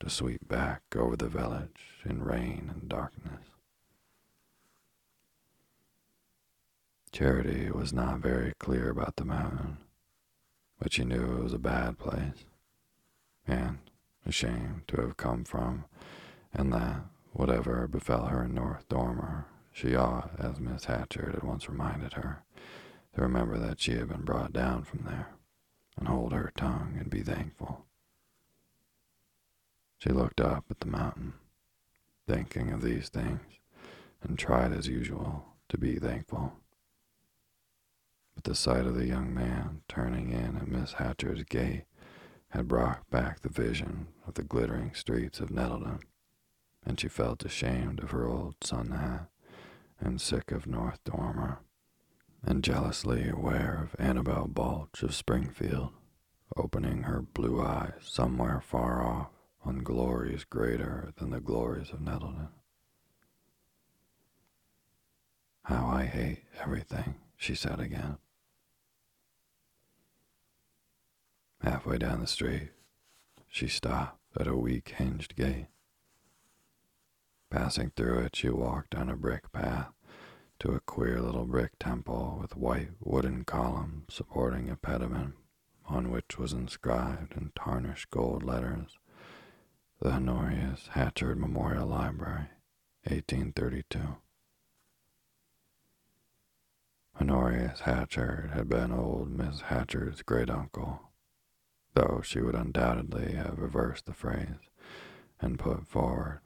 to 0.00 0.10
sweep 0.10 0.46
back 0.46 0.82
over 0.94 1.16
the 1.16 1.28
village 1.28 2.02
in 2.04 2.22
rain 2.22 2.70
and 2.72 2.88
darkness. 2.88 3.46
Charity 7.12 7.70
was 7.70 7.92
not 7.92 8.18
very 8.18 8.52
clear 8.58 8.90
about 8.90 9.16
the 9.16 9.24
mountain, 9.24 9.78
but 10.78 10.92
she 10.92 11.04
knew 11.04 11.38
it 11.38 11.42
was 11.42 11.54
a 11.54 11.58
bad 11.58 11.98
place, 11.98 12.44
and 13.46 13.78
ashamed 14.26 14.82
to 14.88 15.00
have 15.00 15.16
come 15.16 15.44
from, 15.44 15.86
and 16.52 16.72
that, 16.72 17.00
whatever 17.32 17.88
befell 17.88 18.26
her 18.26 18.42
in 18.42 18.54
North 18.54 18.86
Dormer, 18.88 19.46
she 19.72 19.94
ought, 19.94 20.32
as 20.38 20.60
Miss 20.60 20.84
Hatchard 20.84 21.34
had 21.34 21.42
once 21.42 21.68
reminded 21.68 22.14
her, 22.14 22.42
to 23.14 23.22
remember 23.22 23.56
that 23.58 23.80
she 23.80 23.92
had 23.92 24.08
been 24.08 24.22
brought 24.22 24.52
down 24.52 24.84
from 24.84 25.04
there 25.04 25.30
and 25.96 26.08
hold 26.08 26.32
her 26.32 26.52
tongue 26.54 26.96
and 26.98 27.08
be 27.08 27.22
thankful. 27.22 27.85
She 29.98 30.10
looked 30.10 30.40
up 30.40 30.66
at 30.70 30.80
the 30.80 30.86
mountain, 30.86 31.34
thinking 32.26 32.70
of 32.70 32.82
these 32.82 33.08
things, 33.08 33.40
and 34.22 34.38
tried 34.38 34.72
as 34.72 34.88
usual 34.88 35.56
to 35.68 35.78
be 35.78 35.98
thankful. 35.98 36.52
But 38.34 38.44
the 38.44 38.54
sight 38.54 38.86
of 38.86 38.94
the 38.94 39.06
young 39.06 39.32
man 39.32 39.82
turning 39.88 40.30
in 40.30 40.56
at 40.56 40.68
Miss 40.68 40.94
Hatchard's 40.94 41.44
gate 41.44 41.84
had 42.50 42.68
brought 42.68 43.08
back 43.10 43.40
the 43.40 43.48
vision 43.48 44.08
of 44.26 44.34
the 44.34 44.42
glittering 44.42 44.94
streets 44.94 45.40
of 45.40 45.50
Nettleton, 45.50 46.00
and 46.84 47.00
she 47.00 47.08
felt 47.08 47.44
ashamed 47.44 48.00
of 48.00 48.10
her 48.10 48.26
old 48.26 48.56
sun 48.62 48.90
hat 48.90 49.28
and 49.98 50.20
sick 50.20 50.52
of 50.52 50.66
North 50.66 51.02
Dormer, 51.04 51.60
and 52.42 52.62
jealously 52.62 53.28
aware 53.28 53.80
of 53.82 53.96
Annabel 53.98 54.46
Balch 54.46 55.02
of 55.02 55.14
Springfield, 55.14 55.92
opening 56.54 57.04
her 57.04 57.22
blue 57.22 57.60
eyes 57.62 57.94
somewhere 58.02 58.60
far 58.60 59.02
off 59.02 59.30
on 59.66 59.78
glories 59.78 60.44
greater 60.44 61.12
than 61.16 61.30
the 61.30 61.40
glories 61.40 61.90
of 61.90 62.00
Nettleton. 62.00 62.48
How 65.64 65.86
I 65.88 66.04
hate 66.04 66.44
everything, 66.62 67.16
she 67.36 67.56
said 67.56 67.80
again. 67.80 68.18
Halfway 71.62 71.98
down 71.98 72.20
the 72.20 72.28
street, 72.28 72.70
she 73.48 73.66
stopped 73.66 74.20
at 74.38 74.46
a 74.46 74.54
weak 74.54 74.94
hinged 74.96 75.34
gate. 75.34 75.66
Passing 77.50 77.90
through 77.96 78.20
it, 78.20 78.36
she 78.36 78.48
walked 78.50 78.94
on 78.94 79.08
a 79.08 79.16
brick 79.16 79.50
path 79.50 79.88
to 80.60 80.72
a 80.72 80.80
queer 80.80 81.20
little 81.20 81.44
brick 81.44 81.72
temple 81.80 82.38
with 82.40 82.56
white 82.56 82.90
wooden 83.00 83.44
columns 83.44 84.14
supporting 84.14 84.70
a 84.70 84.76
pediment 84.76 85.34
on 85.86 86.10
which 86.10 86.38
was 86.38 86.52
inscribed 86.52 87.34
in 87.36 87.50
tarnished 87.56 88.10
gold 88.10 88.44
letters 88.44 88.98
the 90.00 90.10
Honorius 90.10 90.88
Hatchard 90.92 91.38
Memorial 91.38 91.86
Library, 91.86 92.50
1832. 93.04 93.98
Honorius 97.18 97.80
Hatchard 97.80 98.50
had 98.52 98.68
been 98.68 98.92
old 98.92 99.30
Miss 99.30 99.62
Hatchard's 99.62 100.20
great 100.20 100.50
uncle, 100.50 101.00
though 101.94 102.20
she 102.22 102.40
would 102.40 102.54
undoubtedly 102.54 103.32
have 103.32 103.58
reversed 103.58 104.04
the 104.04 104.12
phrase 104.12 104.68
and 105.40 105.58
put 105.58 105.86
forward 105.86 106.40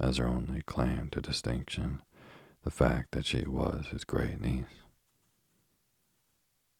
as 0.00 0.16
her 0.16 0.26
only 0.26 0.62
claim 0.62 1.10
to 1.10 1.20
distinction 1.20 2.00
the 2.62 2.70
fact 2.70 3.12
that 3.12 3.26
she 3.26 3.44
was 3.46 3.88
his 3.88 4.04
great 4.04 4.40
niece. 4.40 4.64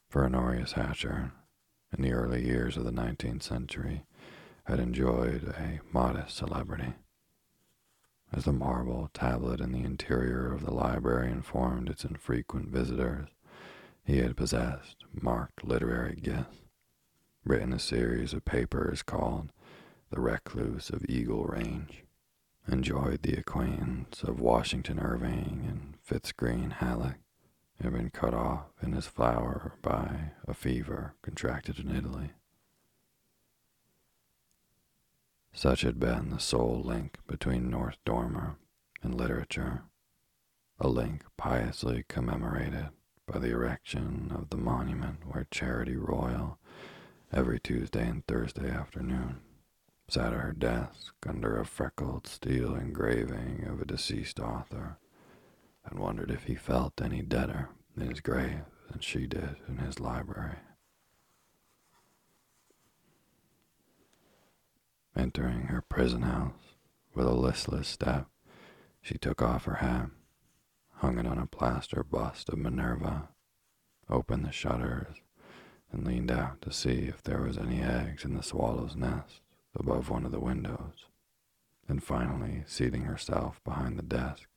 For 0.09 0.25
Honorius 0.25 0.73
Hatchard, 0.73 1.33
in 1.97 2.03
the 2.03 2.13
early 2.13 2.47
years 2.47 2.79
of 2.79 2.85
the 2.85 2.91
19th 2.91 3.43
century, 3.43 4.05
had 4.65 4.81
enjoyed 4.81 5.45
a 5.45 5.81
modest 5.93 6.37
celebrity. 6.37 6.95
As 8.33 8.45
the 8.45 8.53
marble 8.53 9.11
tablet 9.15 9.61
in 9.61 9.73
the 9.73 9.85
interior 9.85 10.53
of 10.53 10.65
the 10.65 10.73
library 10.75 11.31
informed 11.31 11.89
its 11.89 12.05
infrequent 12.05 12.71
visitors, 12.71 13.29
he 14.05 14.19
had 14.19 14.37
possessed 14.37 15.05
marked 15.13 15.65
literary 15.65 16.17
gifts, 16.17 16.59
written 17.45 17.73
a 17.73 17.79
series 17.79 18.33
of 18.33 18.45
papers 18.45 19.03
called 19.03 19.51
The 20.11 20.21
Recluse 20.21 20.91
of 20.91 21.05
Eagle 21.09 21.45
Range, 21.45 22.05
enjoyed 22.67 23.23
the 23.23 23.35
acquaintance 23.35 24.23
of 24.23 24.41
Washington 24.41 24.99
Irving 24.99 25.65
and 25.69 25.95
Fitz-Greene 26.03 26.71
Halleck, 26.71 27.21
had 27.83 27.93
been 27.93 28.11
cut 28.11 28.35
off 28.35 28.69
in 28.83 28.93
his 28.93 29.07
flower 29.07 29.75
by 29.83 30.33
a 30.49 30.55
fever 30.55 31.15
contracted 31.23 31.79
in 31.79 31.95
Italy. 31.95 32.31
Such 35.57 35.83
had 35.83 36.01
been 36.01 36.31
the 36.31 36.41
sole 36.41 36.83
link 36.85 37.19
between 37.29 37.71
North 37.71 37.97
Dormer 38.05 38.57
and 39.03 39.15
literature, 39.15 39.85
a 40.81 40.89
link 40.89 41.25
piously 41.37 42.05
commemorated 42.09 42.89
by 43.27 43.39
the 43.39 43.53
erection 43.53 44.33
of 44.35 44.51
the 44.51 44.57
monument 44.57 45.25
where 45.25 45.47
Charity 45.53 45.97
Royal, 45.97 46.59
every 47.33 47.61
Tuesday 47.61 48.07
and 48.07 48.27
Thursday 48.27 48.69
afternoon, 48.69 49.43
sat 50.09 50.33
at 50.33 50.41
her 50.41 50.53
desk 50.53 51.15
under 51.27 51.57
a 51.57 51.65
freckled 51.65 52.27
steel 52.27 52.75
engraving 52.75 53.65
of 53.69 53.81
a 53.81 53.87
deceased 53.87 54.41
author, 54.41 54.99
and 55.85 56.01
wondered 56.01 56.33
if 56.33 56.45
he 56.45 56.57
felt 56.57 57.01
any 57.01 57.23
deader 57.23 57.69
in 57.97 58.09
his 58.09 58.21
grave 58.21 58.65
than 58.91 59.01
she 59.01 59.29
did 59.29 59.57
in 59.69 59.79
his 59.79 60.01
library. 60.01 60.59
Entering 65.17 65.67
her 65.67 65.81
prison 65.81 66.23
house 66.23 66.75
with 67.15 67.27
a 67.27 67.33
listless 67.33 67.87
step, 67.87 68.27
she 69.01 69.17
took 69.17 69.41
off 69.41 69.65
her 69.65 69.77
hat, 69.77 70.11
hung 70.95 71.19
it 71.19 71.27
on 71.27 71.39
a 71.39 71.47
plaster 71.47 72.03
bust 72.03 72.49
of 72.49 72.59
Minerva, 72.59 73.29
opened 74.11 74.45
the 74.45 74.51
shutters, 74.51 75.23
and 75.93 76.05
leaned 76.05 76.33
out 76.33 76.61
to 76.63 76.73
see 76.73 77.07
if 77.07 77.23
there 77.23 77.43
was 77.43 77.57
any 77.57 77.81
eggs 77.81 78.25
in 78.25 78.35
the 78.35 78.43
swallow's 78.43 78.97
nest 78.97 79.41
above 79.77 80.11
one 80.11 80.27
of 80.27 80.33
the 80.33 80.41
windows. 80.41 81.07
And 81.89 82.03
finally, 82.03 82.65
seating 82.67 83.03
herself 83.03 83.63
behind 83.63 83.97
the 83.97 84.03
desk, 84.03 84.49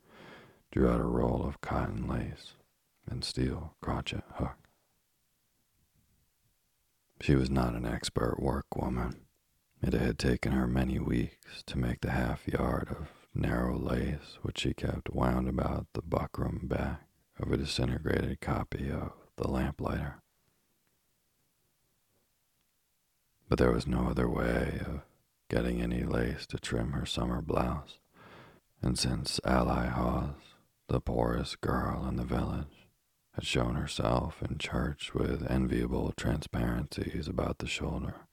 drew 0.72 0.90
out 0.90 1.02
a 1.02 1.04
roll 1.04 1.46
of 1.46 1.62
cotton 1.62 2.08
lace 2.08 2.54
and 3.08 3.24
steel 3.24 3.76
crochet 3.80 4.22
hook. 4.36 4.58
She 7.22 7.36
was 7.36 7.52
not 7.52 7.76
an 7.76 7.86
expert 7.86 8.40
workwoman 8.40 9.27
it 9.82 9.94
had 9.94 10.18
taken 10.18 10.52
her 10.52 10.68
many 10.68 11.00
weeks 11.00 11.64
to 11.66 11.78
make 11.78 12.02
the 12.02 12.12
half 12.12 12.48
yard 12.48 12.88
of 12.90 13.08
narrow 13.34 13.78
lace 13.78 14.40
which 14.42 14.60
she 14.60 14.74
kept 14.74 15.14
wound 15.14 15.48
about 15.48 15.88
the 15.94 16.02
buckram 16.02 16.68
back 16.68 17.02
of 17.40 17.52
a 17.52 17.58
disintegrated 17.58 18.42
copy 18.42 18.90
of 18.90 19.12
The 19.38 19.48
Lamplighter. 19.48 20.22
But 23.48 23.60
there 23.60 23.72
was 23.72 23.88
no 23.88 24.08
other 24.08 24.28
way 24.28 24.82
of 24.86 25.02
getting 25.50 25.82
any 25.82 26.04
lace 26.04 26.46
to 26.48 26.58
trim 26.58 26.92
her 26.92 27.06
summer 27.06 27.42
blouse, 27.42 28.00
and 28.82 28.98
since 28.98 29.40
Ally 29.46 29.88
Hawes, 29.88 30.56
the 30.90 31.00
poorest 31.00 31.62
girl 31.62 32.06
in 32.08 32.18
the 32.18 32.26
village, 32.26 32.88
had 33.34 33.46
shown 33.46 33.76
herself 33.76 34.42
in 34.42 34.58
church 34.58 35.14
with 35.14 35.50
enviable 35.50 36.12
transparencies 36.18 37.28
about 37.28 37.60
the 37.60 37.68
shoulder, 37.68 38.27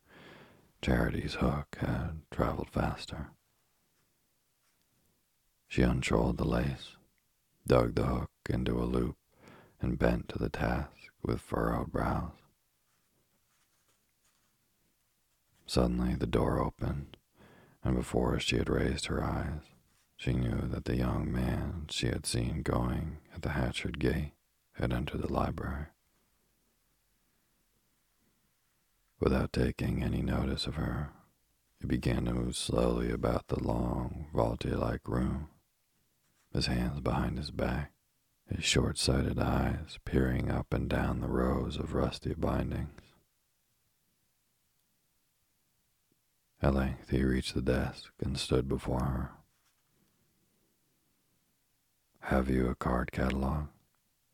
Charity's 0.84 1.36
hook 1.36 1.78
had 1.80 2.20
traveled 2.30 2.68
faster. 2.68 3.30
She 5.66 5.80
untrolled 5.80 6.36
the 6.36 6.44
lace, 6.44 6.98
dug 7.66 7.94
the 7.94 8.04
hook 8.04 8.30
into 8.50 8.78
a 8.78 8.84
loop, 8.84 9.16
and 9.80 9.98
bent 9.98 10.28
to 10.28 10.38
the 10.38 10.50
task 10.50 10.90
with 11.22 11.40
furrowed 11.40 11.90
brows. 11.90 12.34
Suddenly 15.64 16.16
the 16.16 16.26
door 16.26 16.60
opened, 16.60 17.16
and 17.82 17.96
before 17.96 18.38
she 18.38 18.58
had 18.58 18.68
raised 18.68 19.06
her 19.06 19.24
eyes, 19.24 19.62
she 20.18 20.34
knew 20.34 20.68
that 20.68 20.84
the 20.84 20.98
young 20.98 21.32
man 21.32 21.86
she 21.88 22.08
had 22.08 22.26
seen 22.26 22.60
going 22.60 23.20
at 23.34 23.40
the 23.40 23.52
Hatchard 23.52 23.98
gate 23.98 24.32
had 24.74 24.92
entered 24.92 25.22
the 25.22 25.32
library. 25.32 25.86
Without 29.24 29.54
taking 29.54 30.02
any 30.02 30.20
notice 30.20 30.66
of 30.66 30.74
her, 30.74 31.08
he 31.80 31.86
began 31.86 32.26
to 32.26 32.34
move 32.34 32.54
slowly 32.54 33.10
about 33.10 33.48
the 33.48 33.58
long, 33.58 34.26
vaulty-like 34.34 35.08
room, 35.08 35.48
his 36.52 36.66
hands 36.66 37.00
behind 37.00 37.38
his 37.38 37.50
back, 37.50 37.92
his 38.54 38.62
short-sighted 38.62 39.38
eyes 39.38 39.98
peering 40.04 40.50
up 40.50 40.74
and 40.74 40.90
down 40.90 41.20
the 41.20 41.26
rows 41.26 41.78
of 41.78 41.94
rusty 41.94 42.34
bindings. 42.34 43.00
At 46.60 46.74
length 46.74 47.08
he 47.08 47.24
reached 47.24 47.54
the 47.54 47.62
desk 47.62 48.12
and 48.22 48.38
stood 48.38 48.68
before 48.68 49.04
her. 49.04 49.30
Have 52.20 52.50
you 52.50 52.68
a 52.68 52.74
card 52.74 53.10
catalog? 53.10 53.68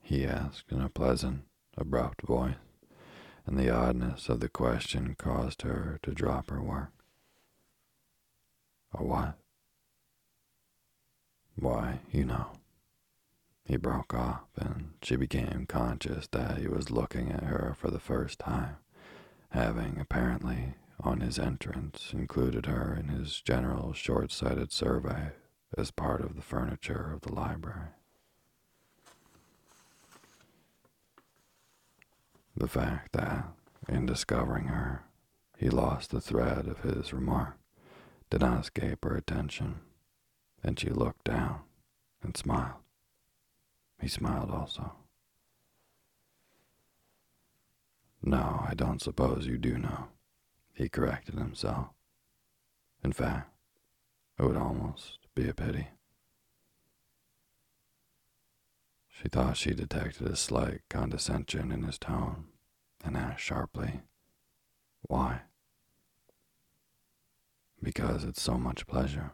he 0.02 0.26
asked 0.26 0.72
in 0.72 0.80
a 0.80 0.88
pleasant, 0.88 1.44
abrupt 1.76 2.22
voice 2.22 2.56
and 3.50 3.58
the 3.58 3.68
oddness 3.68 4.28
of 4.28 4.38
the 4.38 4.48
question 4.48 5.16
caused 5.18 5.62
her 5.62 5.98
to 6.04 6.12
drop 6.12 6.50
her 6.50 6.62
work. 6.62 6.92
A 8.94 9.02
what? 9.02 9.34
Why, 11.56 11.98
you 12.12 12.24
know. 12.24 12.52
He 13.64 13.76
broke 13.76 14.14
off, 14.14 14.44
and 14.56 14.92
she 15.02 15.16
became 15.16 15.66
conscious 15.68 16.28
that 16.28 16.58
he 16.58 16.68
was 16.68 16.92
looking 16.92 17.32
at 17.32 17.42
her 17.42 17.74
for 17.76 17.90
the 17.90 17.98
first 17.98 18.38
time, 18.38 18.76
having 19.50 19.98
apparently, 20.00 20.74
on 21.00 21.20
his 21.20 21.38
entrance, 21.38 22.10
included 22.12 22.66
her 22.66 22.94
in 22.94 23.08
his 23.08 23.40
general 23.40 23.92
short 23.92 24.30
sighted 24.30 24.70
survey 24.70 25.32
as 25.76 25.90
part 25.90 26.20
of 26.20 26.36
the 26.36 26.42
furniture 26.42 27.10
of 27.12 27.22
the 27.22 27.32
library. 27.32 27.88
The 32.56 32.68
fact 32.68 33.12
that, 33.12 33.48
in 33.88 34.06
discovering 34.06 34.66
her, 34.66 35.04
he 35.56 35.70
lost 35.70 36.10
the 36.10 36.20
thread 36.20 36.66
of 36.66 36.80
his 36.80 37.12
remark 37.12 37.56
did 38.30 38.40
not 38.40 38.60
escape 38.60 39.04
her 39.04 39.14
attention, 39.16 39.80
and 40.62 40.78
she 40.78 40.90
looked 40.90 41.24
down 41.24 41.60
and 42.22 42.36
smiled. 42.36 42.80
He 44.00 44.08
smiled 44.08 44.50
also. 44.50 44.92
No, 48.22 48.64
I 48.68 48.74
don't 48.74 49.00
suppose 49.00 49.46
you 49.46 49.58
do 49.58 49.78
know, 49.78 50.08
he 50.72 50.88
corrected 50.88 51.36
himself. 51.36 51.88
In 53.02 53.12
fact, 53.12 53.50
it 54.38 54.44
would 54.44 54.56
almost 54.56 55.18
be 55.34 55.48
a 55.48 55.54
pity. 55.54 55.88
She 59.20 59.28
thought 59.28 59.58
she 59.58 59.74
detected 59.74 60.26
a 60.28 60.36
slight 60.36 60.80
condescension 60.88 61.70
in 61.70 61.82
his 61.82 61.98
tone 61.98 62.46
and 63.04 63.18
asked 63.18 63.42
sharply, 63.42 64.00
Why? 65.02 65.42
Because 67.82 68.24
it's 68.24 68.40
so 68.40 68.56
much 68.56 68.86
pleasure 68.86 69.32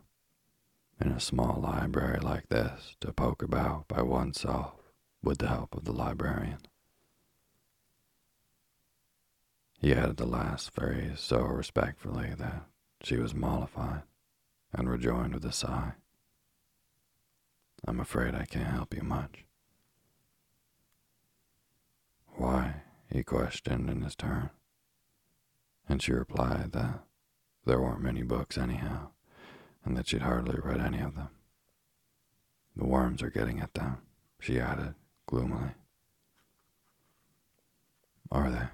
in 1.01 1.13
a 1.13 1.21
small 1.21 1.61
library 1.61 2.19
like 2.21 2.49
this 2.49 2.97
to 3.01 3.13
poke 3.13 3.43
about 3.43 3.87
by 3.87 4.03
oneself 4.03 4.75
with 5.23 5.39
the 5.39 5.49
help 5.49 5.77
of 5.77 5.85
the 5.85 5.93
librarian. 5.93 6.59
He 9.79 9.93
added 9.93 10.17
the 10.17 10.27
last 10.27 10.75
phrase 10.75 11.21
so 11.21 11.43
respectfully 11.43 12.35
that 12.37 12.67
she 13.03 13.19
was 13.19 13.35
mollified 13.35 14.03
and 14.73 14.91
rejoined 14.91 15.35
with 15.35 15.45
a 15.45 15.53
sigh. 15.53 15.93
I'm 17.87 18.01
afraid 18.01 18.35
I 18.35 18.47
can't 18.47 18.67
help 18.75 18.93
you 18.93 19.03
much. 19.03 19.46
Why? 22.37 22.83
he 23.11 23.23
questioned 23.23 23.89
in 23.89 24.03
his 24.03 24.17
turn. 24.17 24.51
And 25.89 26.03
she 26.03 26.13
replied 26.13 26.73
that 26.73 27.05
there 27.65 27.81
weren't 27.81 28.03
many 28.03 28.23
books 28.23 28.59
anyhow, 28.59 29.11
and 29.85 29.97
that 29.97 30.09
she'd 30.09 30.23
hardly 30.23 30.59
read 30.63 30.81
any 30.81 31.01
of 31.01 31.15
them. 31.15 31.29
The 32.77 32.85
worms 32.87 33.23
are 33.23 33.31
getting 33.31 33.61
at 33.61 33.75
them, 33.75 33.99
she 34.41 34.61
added 34.61 34.95
gloomily. 35.27 35.71
Are 38.31 38.51
they? 38.51 38.69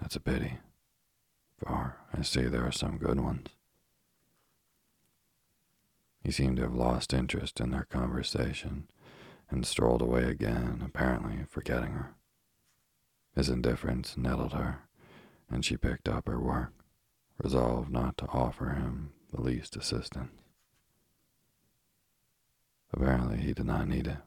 That's 0.00 0.16
a 0.16 0.20
pity, 0.20 0.58
for 1.58 1.96
I 2.16 2.22
see 2.22 2.42
there 2.42 2.66
are 2.66 2.72
some 2.72 2.98
good 2.98 3.20
ones. 3.20 3.48
He 6.24 6.30
seemed 6.30 6.56
to 6.56 6.62
have 6.62 6.74
lost 6.74 7.12
interest 7.12 7.60
in 7.60 7.70
their 7.70 7.84
conversation 7.84 8.88
and 9.50 9.66
strolled 9.66 10.02
away 10.02 10.24
again, 10.24 10.82
apparently 10.84 11.44
forgetting 11.48 11.92
her. 11.92 12.14
His 13.34 13.48
indifference 13.48 14.16
nettled 14.16 14.52
her, 14.52 14.82
and 15.48 15.64
she 15.64 15.76
picked 15.78 16.08
up 16.08 16.26
her 16.26 16.38
work, 16.38 16.72
resolved 17.42 17.90
not 17.90 18.18
to 18.18 18.26
offer 18.28 18.70
him 18.70 19.12
the 19.32 19.40
least 19.40 19.74
assistance. 19.74 20.42
Apparently, 22.92 23.38
he 23.38 23.54
did 23.54 23.64
not 23.64 23.88
need 23.88 24.06
it, 24.06 24.18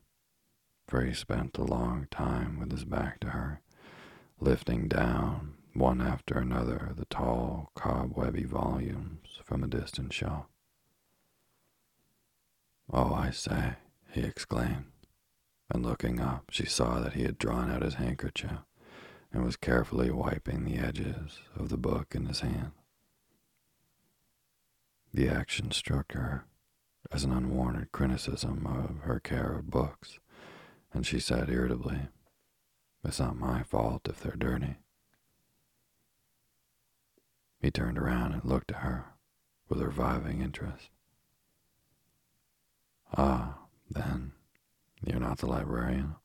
for 0.88 1.02
he 1.02 1.14
spent 1.14 1.58
a 1.58 1.64
long 1.64 2.08
time 2.10 2.60
with 2.60 2.72
his 2.72 2.84
back 2.84 3.20
to 3.20 3.30
her, 3.30 3.62
lifting 4.40 4.88
down, 4.88 5.54
one 5.74 6.02
after 6.02 6.40
another, 6.40 6.92
the 6.96 7.06
tall, 7.06 7.72
cobwebby 7.76 8.44
volumes 8.44 9.40
from 9.44 9.64
a 9.64 9.68
distant 9.68 10.14
shelf. 10.14 10.46
Oh, 12.92 13.14
I 13.14 13.30
say, 13.30 13.76
he 14.12 14.22
exclaimed, 14.22 14.92
and 15.70 15.86
looking 15.86 16.20
up, 16.20 16.46
she 16.50 16.66
saw 16.66 17.00
that 17.02 17.14
he 17.14 17.24
had 17.24 17.38
drawn 17.38 17.70
out 17.70 17.84
his 17.84 17.96
handkerchief 17.96 18.62
and 19.36 19.44
was 19.44 19.58
carefully 19.58 20.10
wiping 20.10 20.64
the 20.64 20.78
edges 20.78 21.40
of 21.60 21.68
the 21.68 21.76
book 21.76 22.16
in 22.16 22.26
his 22.26 22.40
hand. 22.40 22.72
The 25.14 25.28
action 25.28 25.72
struck 25.72 26.14
her 26.14 26.46
as 27.12 27.26
an 27.26 27.34
unwarranted 27.34 27.92
criticism 27.92 28.66
of 28.66 29.04
her 29.04 29.20
care 29.20 29.52
of 29.52 29.70
books, 29.70 30.20
and 30.94 31.06
she 31.06 31.20
said 31.20 31.50
irritably, 31.50 32.08
It's 33.04 33.20
not 33.20 33.36
my 33.36 33.62
fault 33.64 34.08
if 34.08 34.22
they're 34.22 34.38
dirty. 34.38 34.78
He 37.60 37.72
turned 37.72 37.98
around 37.98 38.32
and 38.32 38.46
looked 38.46 38.72
at 38.72 38.84
her 38.84 39.08
with 39.68 39.82
reviving 39.82 40.42
interest. 40.42 40.90
Ah, 43.18 43.58
then, 43.92 44.32
you're 45.06 45.20
not 45.20 45.40
the 45.40 45.48
librarian? 45.48 46.16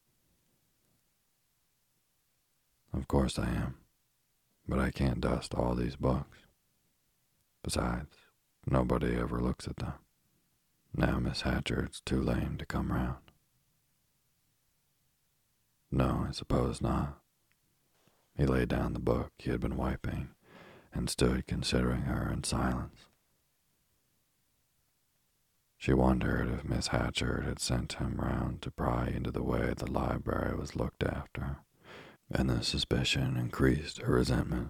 Of 2.93 3.07
course 3.07 3.38
I 3.38 3.49
am, 3.49 3.76
but 4.68 4.78
I 4.78 4.91
can't 4.91 5.20
dust 5.20 5.55
all 5.55 5.74
these 5.74 5.97
books. 5.97 6.38
Besides, 7.62 8.16
nobody 8.66 9.16
ever 9.16 9.41
looks 9.41 9.68
at 9.68 9.76
them. 9.76 9.95
Now 10.93 11.18
Miss 11.20 11.43
Hatchard's 11.43 12.01
too 12.01 12.20
lame 12.20 12.57
to 12.59 12.66
come 12.66 12.91
round. 12.91 13.30
No, 15.91 16.26
I 16.28 16.32
suppose 16.32 16.80
not. 16.80 17.18
He 18.36 18.45
laid 18.45 18.68
down 18.68 18.93
the 18.93 19.01
book 19.01 19.32
he 19.38 19.51
had 19.51 19.61
been 19.61 19.76
wiping 19.76 20.30
and 20.93 21.09
stood 21.09 21.47
considering 21.47 22.03
her 22.03 22.30
in 22.32 22.43
silence. 22.43 23.07
She 25.76 25.93
wondered 25.93 26.49
if 26.51 26.64
Miss 26.64 26.88
Hatchard 26.88 27.45
had 27.45 27.59
sent 27.59 27.95
him 27.95 28.16
round 28.18 28.62
to 28.62 28.70
pry 28.70 29.07
into 29.07 29.30
the 29.30 29.43
way 29.43 29.72
the 29.76 29.91
library 29.91 30.55
was 30.57 30.76
looked 30.76 31.03
after 31.03 31.59
and 32.31 32.49
the 32.49 32.62
suspicion 32.62 33.37
increased 33.37 33.99
her 33.99 34.14
resentment. 34.14 34.68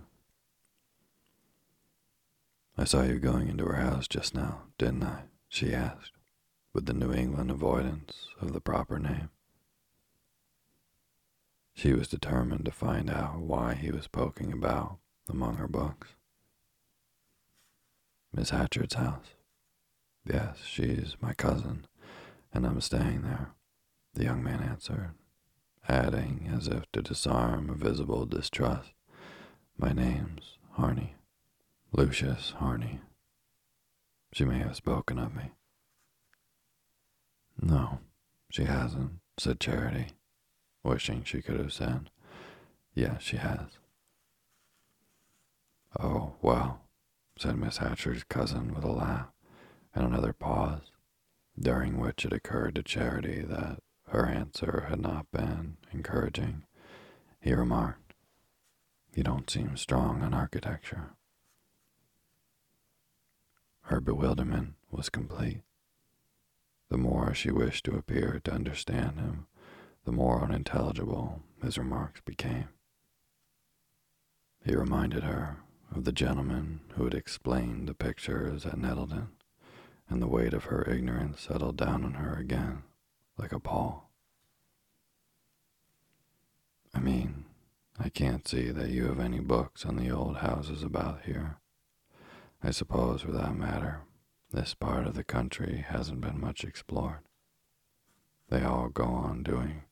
I 2.79 2.85
saw 2.85 3.03
you 3.03 3.19
going 3.19 3.49
into 3.49 3.67
her 3.67 3.77
house 3.77 4.09
just 4.09 4.35
now, 4.35 4.63
didn't 4.79 5.03
I? 5.03 5.25
she 5.49 5.75
asked, 5.75 6.13
with 6.73 6.87
the 6.87 6.95
New 6.95 7.13
England 7.13 7.51
avoidance 7.51 8.29
of 8.41 8.53
the 8.53 8.61
proper 8.61 8.99
name. 8.99 9.31
She 11.75 11.93
was 11.93 12.09
determined 12.09 12.65
to 12.65 12.71
find 12.71 13.11
out 13.11 13.41
why 13.41 13.75
he 13.75 13.91
was 13.91 14.07
poking 14.07 14.53
about 14.53 14.99
among 15.29 15.57
her 15.57 15.69
books. 15.69 16.09
Miss 18.33 18.51
Hatchard's 18.51 18.95
house. 18.95 19.35
Yes, 20.25 20.59
she's 20.65 21.17
my 21.21 21.35
cousin, 21.35 21.87
and 22.53 22.67
I'm 22.67 22.81
staying 22.81 23.23
there, 23.23 23.51
the 24.15 24.25
young 24.25 24.43
man 24.43 24.63
answered, 24.63 25.13
adding, 25.91 26.49
as 26.55 26.69
if 26.69 26.91
to 26.93 27.03
disarm 27.03 27.69
a 27.69 27.75
visible 27.75 28.25
distrust, 28.25 28.93
My 29.77 29.93
name's 29.93 30.57
Harney, 30.73 31.17
Lucius 31.91 32.55
Harney. 32.59 33.01
She 34.33 34.45
may 34.45 34.59
have 34.59 34.77
spoken 34.77 35.19
of 35.19 35.35
me. 35.35 35.51
No, 37.61 37.99
she 38.53 38.65
hasn't, 38.65 39.15
said 39.37 39.59
Charity, 39.59 40.13
wishing 40.85 41.25
she 41.25 41.43
could 41.43 41.59
have 41.59 41.73
said, 41.73 42.11
Yes, 42.95 43.23
she 43.23 43.39
has. 43.39 43.79
Oh, 45.99 46.35
well, 46.41 46.83
said 47.37 47.57
Miss 47.57 47.79
Hatchard's 47.79 48.23
cousin 48.23 48.73
with 48.75 48.85
a 48.85 48.93
laugh 48.93 49.33
and 49.93 50.07
another 50.07 50.33
pause, 50.33 50.93
during 51.59 51.99
which 51.99 52.25
it 52.25 52.33
occurred 52.33 52.77
to 52.77 52.83
Charity 52.85 53.43
that 53.43 53.81
her 54.11 54.27
answer 54.27 54.87
had 54.89 55.01
not 55.01 55.31
been 55.31 55.77
encouraging. 55.93 56.65
He 57.41 57.55
remarked, 57.55 58.15
You 59.15 59.23
don't 59.23 59.49
seem 59.49 59.77
strong 59.77 60.23
on 60.23 60.35
architecture. 60.35 61.11
Her 63.83 64.01
bewilderment 64.01 64.75
was 64.91 65.11
complete. 65.11 65.63
The 66.89 66.99
more 66.99 67.35
she 67.35 67.53
wished 67.53 67.85
to 67.85 67.97
appear 67.97 68.41
to 68.43 68.53
understand 68.53 69.21
him, 69.21 69.47
the 70.05 70.13
more 70.13 70.43
unintelligible 70.43 71.43
his 71.63 71.79
remarks 71.79 72.21
became. 72.21 72.69
He 74.65 74.75
reminded 74.75 75.23
her 75.23 75.59
of 75.95 76.05
the 76.05 76.13
gentleman 76.13 76.81
who 76.97 77.05
had 77.05 77.15
explained 77.15 77.89
the 77.89 77.95
pictures 77.95 78.67
at 78.67 78.77
Nettleton, 78.77 79.29
and 80.09 80.21
the 80.21 80.27
weight 80.27 80.53
of 80.53 80.65
her 80.65 80.83
ignorance 80.91 81.43
settled 81.43 81.77
down 81.77 82.05
on 82.05 82.15
her 82.15 82.35
again 82.35 82.83
like 83.41 83.53
a 83.53 83.59
pall. 83.59 84.11
I 86.95 87.01
mean, 87.01 87.47
I 87.99 88.11
can't 88.11 88.47
see 88.47 88.71
that 88.71 88.91
you 88.91 89.07
have 89.07 89.21
any 89.21 89.41
books 89.41 89.87
on 89.87 89.97
the 89.97 90.11
old 90.11 90.39
houses 90.39 90.83
about 90.83 91.23
here. 91.25 91.57
I 92.63 92.71
suppose, 92.71 93.23
for 93.23 93.33
that 93.33 93.57
matter, 93.57 94.03
this 94.53 94.75
part 94.75 95.07
of 95.07 95.15
the 95.15 95.25
country 95.25 95.85
hasn't 95.89 96.21
been 96.21 96.39
much 96.41 96.65
explored. 96.65 97.21
They 98.51 98.63
all 98.63 98.89
go 98.89 99.05
on 99.05 99.43
doing 99.43 99.85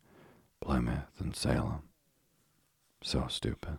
Plymouth 0.61 1.18
and 1.18 1.34
Salem. 1.34 1.84
So 3.03 3.28
stupid. 3.28 3.78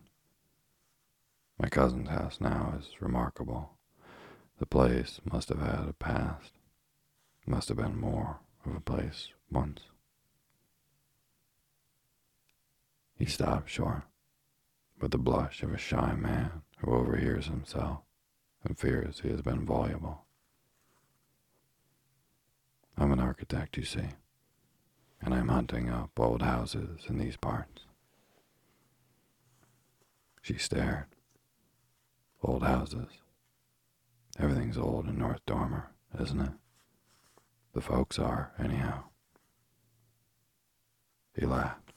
My 1.59 1.69
cousin's 1.69 2.09
house 2.09 2.39
now 2.39 2.73
is 2.79 3.01
remarkable. 3.01 3.77
The 4.57 4.65
place 4.65 5.19
must 5.31 5.49
have 5.49 5.59
had 5.59 5.87
a 5.87 5.93
past. 5.93 6.53
Must 7.45 7.67
have 7.67 7.77
been 7.77 7.99
more 7.99 8.39
of 8.65 8.75
a 8.75 8.79
place 8.79 9.29
once. 9.51 9.81
He 13.17 13.25
stopped 13.25 13.69
short, 13.69 14.03
with 15.01 15.11
the 15.11 15.17
blush 15.17 15.61
of 15.63 15.73
a 15.73 15.77
shy 15.77 16.13
man 16.13 16.61
who 16.77 16.93
overhears 16.93 17.47
himself 17.47 17.99
and 18.63 18.77
fears 18.77 19.21
he 19.21 19.29
has 19.29 19.41
been 19.41 19.65
voluble. 19.65 20.25
I'm 22.97 23.11
an 23.11 23.19
architect, 23.19 23.77
you 23.77 23.83
see, 23.83 24.09
and 25.21 25.33
I'm 25.33 25.47
hunting 25.49 25.89
up 25.89 26.11
old 26.17 26.41
houses 26.41 27.01
in 27.07 27.17
these 27.17 27.37
parts. 27.37 27.83
She 30.41 30.57
stared. 30.57 31.05
Old 32.41 32.63
houses. 32.63 33.09
Everything's 34.39 34.77
old 34.77 35.07
in 35.07 35.17
North 35.17 35.45
Dormer, 35.45 35.91
isn't 36.19 36.39
it? 36.39 36.51
The 37.73 37.81
folks 37.81 38.17
are, 38.17 38.53
anyhow. 38.57 39.08
He 41.39 41.45
laughed 41.45 41.93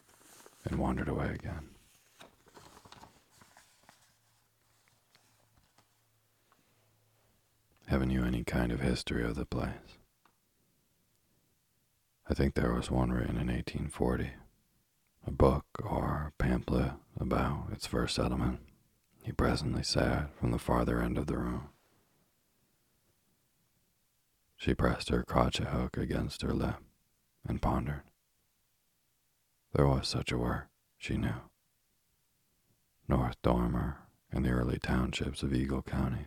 and 0.65 0.79
wandered 0.79 1.09
away 1.09 1.31
again. 1.31 1.71
Haven't 7.87 8.11
you 8.11 8.23
any 8.23 8.45
kind 8.45 8.71
of 8.71 8.81
history 8.81 9.25
of 9.25 9.35
the 9.35 9.45
place? 9.45 9.99
I 12.31 12.35
think 12.35 12.55
there 12.55 12.73
was 12.73 12.89
one 12.89 13.11
written 13.11 13.37
in 13.37 13.49
1840, 13.49 14.31
a 15.27 15.31
book 15.33 15.67
or 15.83 16.33
pamphlet 16.39 16.93
about 17.19 17.67
its 17.73 17.89
first 17.89 18.15
settlement. 18.15 18.61
He 19.25 19.33
presently 19.33 19.83
sat 19.83 20.33
from 20.39 20.53
the 20.53 20.59
farther 20.59 21.03
end 21.03 21.19
of 21.19 21.27
the 21.27 21.37
room. 21.37 21.69
She 24.57 24.73
pressed 24.73 25.09
her 25.09 25.25
crochet 25.25 25.65
hook 25.65 25.97
against 25.97 26.43
her 26.43 26.55
lip 26.55 26.77
and 27.45 27.61
pondered. 27.61 28.03
There 29.75 29.87
was 29.87 30.07
such 30.07 30.33
a 30.33 30.39
word, 30.39 30.65
she 30.99 31.17
knew. 31.17 31.35
North 33.09 33.41
Dormer 33.43 33.99
and 34.31 34.45
the 34.45 34.51
early 34.51 34.79
townships 34.79 35.43
of 35.43 35.55
Eagle 35.55 35.83
County. 35.83 36.27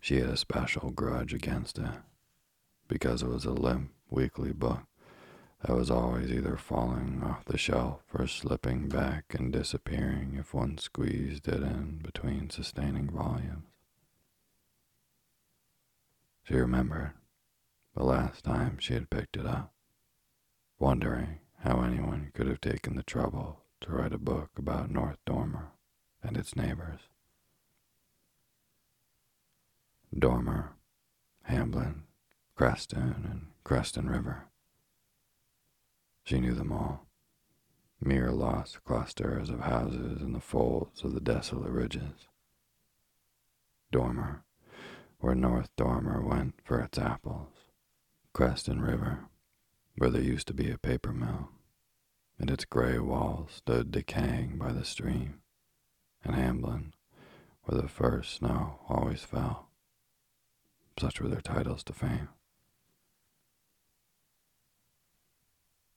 She 0.00 0.18
had 0.20 0.28
a 0.28 0.36
special 0.36 0.90
grudge 0.90 1.34
against 1.34 1.78
it 1.78 1.94
because 2.88 3.22
it 3.22 3.28
was 3.28 3.44
a 3.44 3.52
limp, 3.52 3.92
weekly 4.10 4.52
book 4.52 4.82
that 5.64 5.76
was 5.76 5.90
always 5.90 6.30
either 6.30 6.56
falling 6.56 7.22
off 7.24 7.44
the 7.44 7.56
shelf 7.56 8.02
or 8.12 8.26
slipping 8.26 8.88
back 8.88 9.26
and 9.30 9.52
disappearing 9.52 10.36
if 10.38 10.52
one 10.52 10.76
squeezed 10.78 11.46
it 11.46 11.62
in 11.62 12.00
between 12.02 12.50
sustaining 12.50 13.08
volumes. 13.08 13.64
She 16.42 16.54
remembered 16.54 17.12
the 17.94 18.02
last 18.02 18.44
time 18.44 18.78
she 18.80 18.94
had 18.94 19.10
picked 19.10 19.36
it 19.36 19.46
up, 19.46 19.71
wondering 20.82 21.38
how 21.60 21.80
anyone 21.80 22.28
could 22.34 22.48
have 22.48 22.60
taken 22.60 22.96
the 22.96 23.04
trouble 23.04 23.60
to 23.80 23.92
write 23.92 24.12
a 24.12 24.18
book 24.18 24.50
about 24.58 24.90
North 24.90 25.16
Dormer 25.24 25.70
and 26.24 26.36
its 26.36 26.56
neighbors. 26.56 26.98
Dormer, 30.12 30.72
Hamblin, 31.44 32.02
Creston, 32.56 33.28
and 33.30 33.46
Creston 33.62 34.10
River. 34.10 34.48
She 36.24 36.40
knew 36.40 36.52
them 36.52 36.72
all, 36.72 37.06
mere 38.00 38.32
lost 38.32 38.82
clusters 38.82 39.50
of 39.50 39.60
houses 39.60 40.20
in 40.20 40.32
the 40.32 40.40
folds 40.40 41.04
of 41.04 41.14
the 41.14 41.20
desolate 41.20 41.70
ridges. 41.70 42.26
Dormer, 43.92 44.42
where 45.20 45.36
North 45.36 45.70
Dormer 45.76 46.20
went 46.20 46.54
for 46.64 46.80
its 46.80 46.98
apples. 46.98 47.50
Creston 48.32 48.80
River, 48.80 49.28
where 49.96 50.10
there 50.10 50.22
used 50.22 50.46
to 50.48 50.54
be 50.54 50.70
a 50.70 50.78
paper 50.78 51.12
mill, 51.12 51.50
and 52.38 52.50
its 52.50 52.64
gray 52.64 52.98
walls 52.98 53.50
stood 53.52 53.90
decaying 53.90 54.58
by 54.58 54.72
the 54.72 54.84
stream, 54.84 55.40
and 56.24 56.34
Hamblin, 56.34 56.94
where 57.64 57.80
the 57.80 57.88
first 57.88 58.34
snow 58.34 58.80
always 58.88 59.22
fell. 59.22 59.68
Such 60.98 61.20
were 61.20 61.28
their 61.28 61.40
titles 61.40 61.84
to 61.84 61.92
fame. 61.92 62.28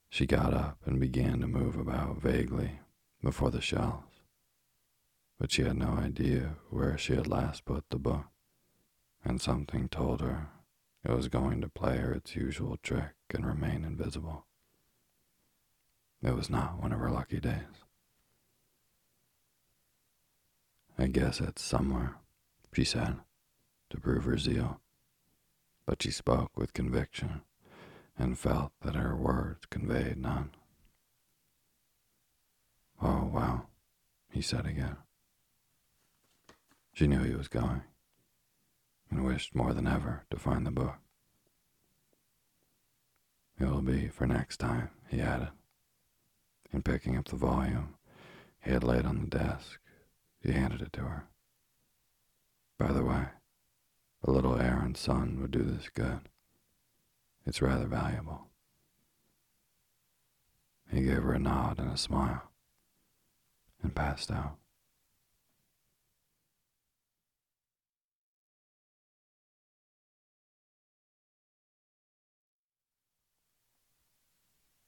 She 0.10 0.26
got 0.26 0.54
up 0.54 0.78
and 0.86 1.00
began 1.00 1.42
to 1.42 1.48
move 1.48 1.78
about 1.78 2.22
vaguely 2.22 2.80
before 3.22 3.52
the 3.52 3.62
shelves, 3.62 4.22
but 5.38 5.52
she 5.52 5.64
had 5.64 5.78
no 5.78 5.90
idea 5.90 6.56
where 6.70 6.98
she 6.98 7.16
had 7.16 7.28
last 7.28 7.66
put 7.66 7.90
the 7.90 8.00
book, 8.00 8.26
and 9.24 9.42
something 9.42 9.90
told 9.90 10.22
her 10.22 10.50
it 11.06 11.12
was 11.12 11.28
going 11.28 11.62
to 11.62 11.70
play 11.70 11.98
her 11.98 12.12
its 12.14 12.36
usual 12.36 12.78
trick 12.82 13.14
and 13.32 13.46
remain 13.46 13.86
invisible. 13.86 14.46
It 16.24 16.36
was 16.36 16.50
not 16.50 16.82
one 16.82 16.92
of 16.92 17.00
her 17.00 17.12
lucky 17.12 17.40
days. 17.40 17.84
I 20.98 21.08
guess 21.08 21.40
it's 21.40 21.62
somewhere, 21.62 22.16
she 22.74 22.84
said, 22.84 23.18
to 23.92 24.00
prove 24.00 24.24
her 24.24 24.38
zeal. 24.38 24.82
But 25.86 26.02
she 26.02 26.10
spoke 26.10 26.58
with 26.58 26.74
conviction 26.74 27.42
and 28.18 28.40
felt 28.40 28.72
that 28.82 28.96
her 28.96 29.16
words 29.16 29.68
conveyed 29.70 30.18
none. 30.18 30.52
Oh, 33.00 33.30
well, 33.32 33.70
he 34.32 34.42
said 34.42 34.66
again. 34.66 34.98
She 36.94 37.06
knew 37.06 37.22
he 37.22 37.36
was 37.36 37.50
going 37.50 37.84
and 39.16 39.24
wished 39.24 39.56
more 39.56 39.74
than 39.74 39.88
ever 39.88 40.26
to 40.30 40.38
find 40.38 40.66
the 40.66 40.72
book. 40.72 40.98
It 43.58 43.66
will 43.66 43.82
be 43.82 44.10
for 44.10 44.28
next 44.28 44.58
time, 44.58 44.90
he 45.08 45.22
added. 45.22 45.52
And 46.74 46.84
picking 46.84 47.16
up 47.16 47.26
the 47.26 47.38
volume 47.38 47.96
he 48.62 48.72
had 48.72 48.84
laid 48.84 49.06
on 49.06 49.22
the 49.22 49.28
desk, 49.28 49.80
he 50.44 50.52
handed 50.52 50.82
it 50.82 50.92
to 50.94 51.02
her. 51.02 51.24
By 52.78 52.92
the 52.92 53.06
way, 53.06 53.28
a 54.22 54.32
little 54.32 54.60
air 54.60 54.82
and 54.84 54.98
sun 54.98 55.40
would 55.40 55.52
do 55.52 55.64
this 55.64 55.88
good. 55.94 56.28
It's 57.46 57.62
rather 57.62 57.86
valuable. 57.86 58.48
He 60.92 61.04
gave 61.04 61.24
her 61.24 61.34
a 61.34 61.40
nod 61.40 61.80
and 61.80 61.90
a 61.90 61.98
smile 61.98 62.52
and 63.82 63.96
passed 63.96 64.30
out. 64.30 64.58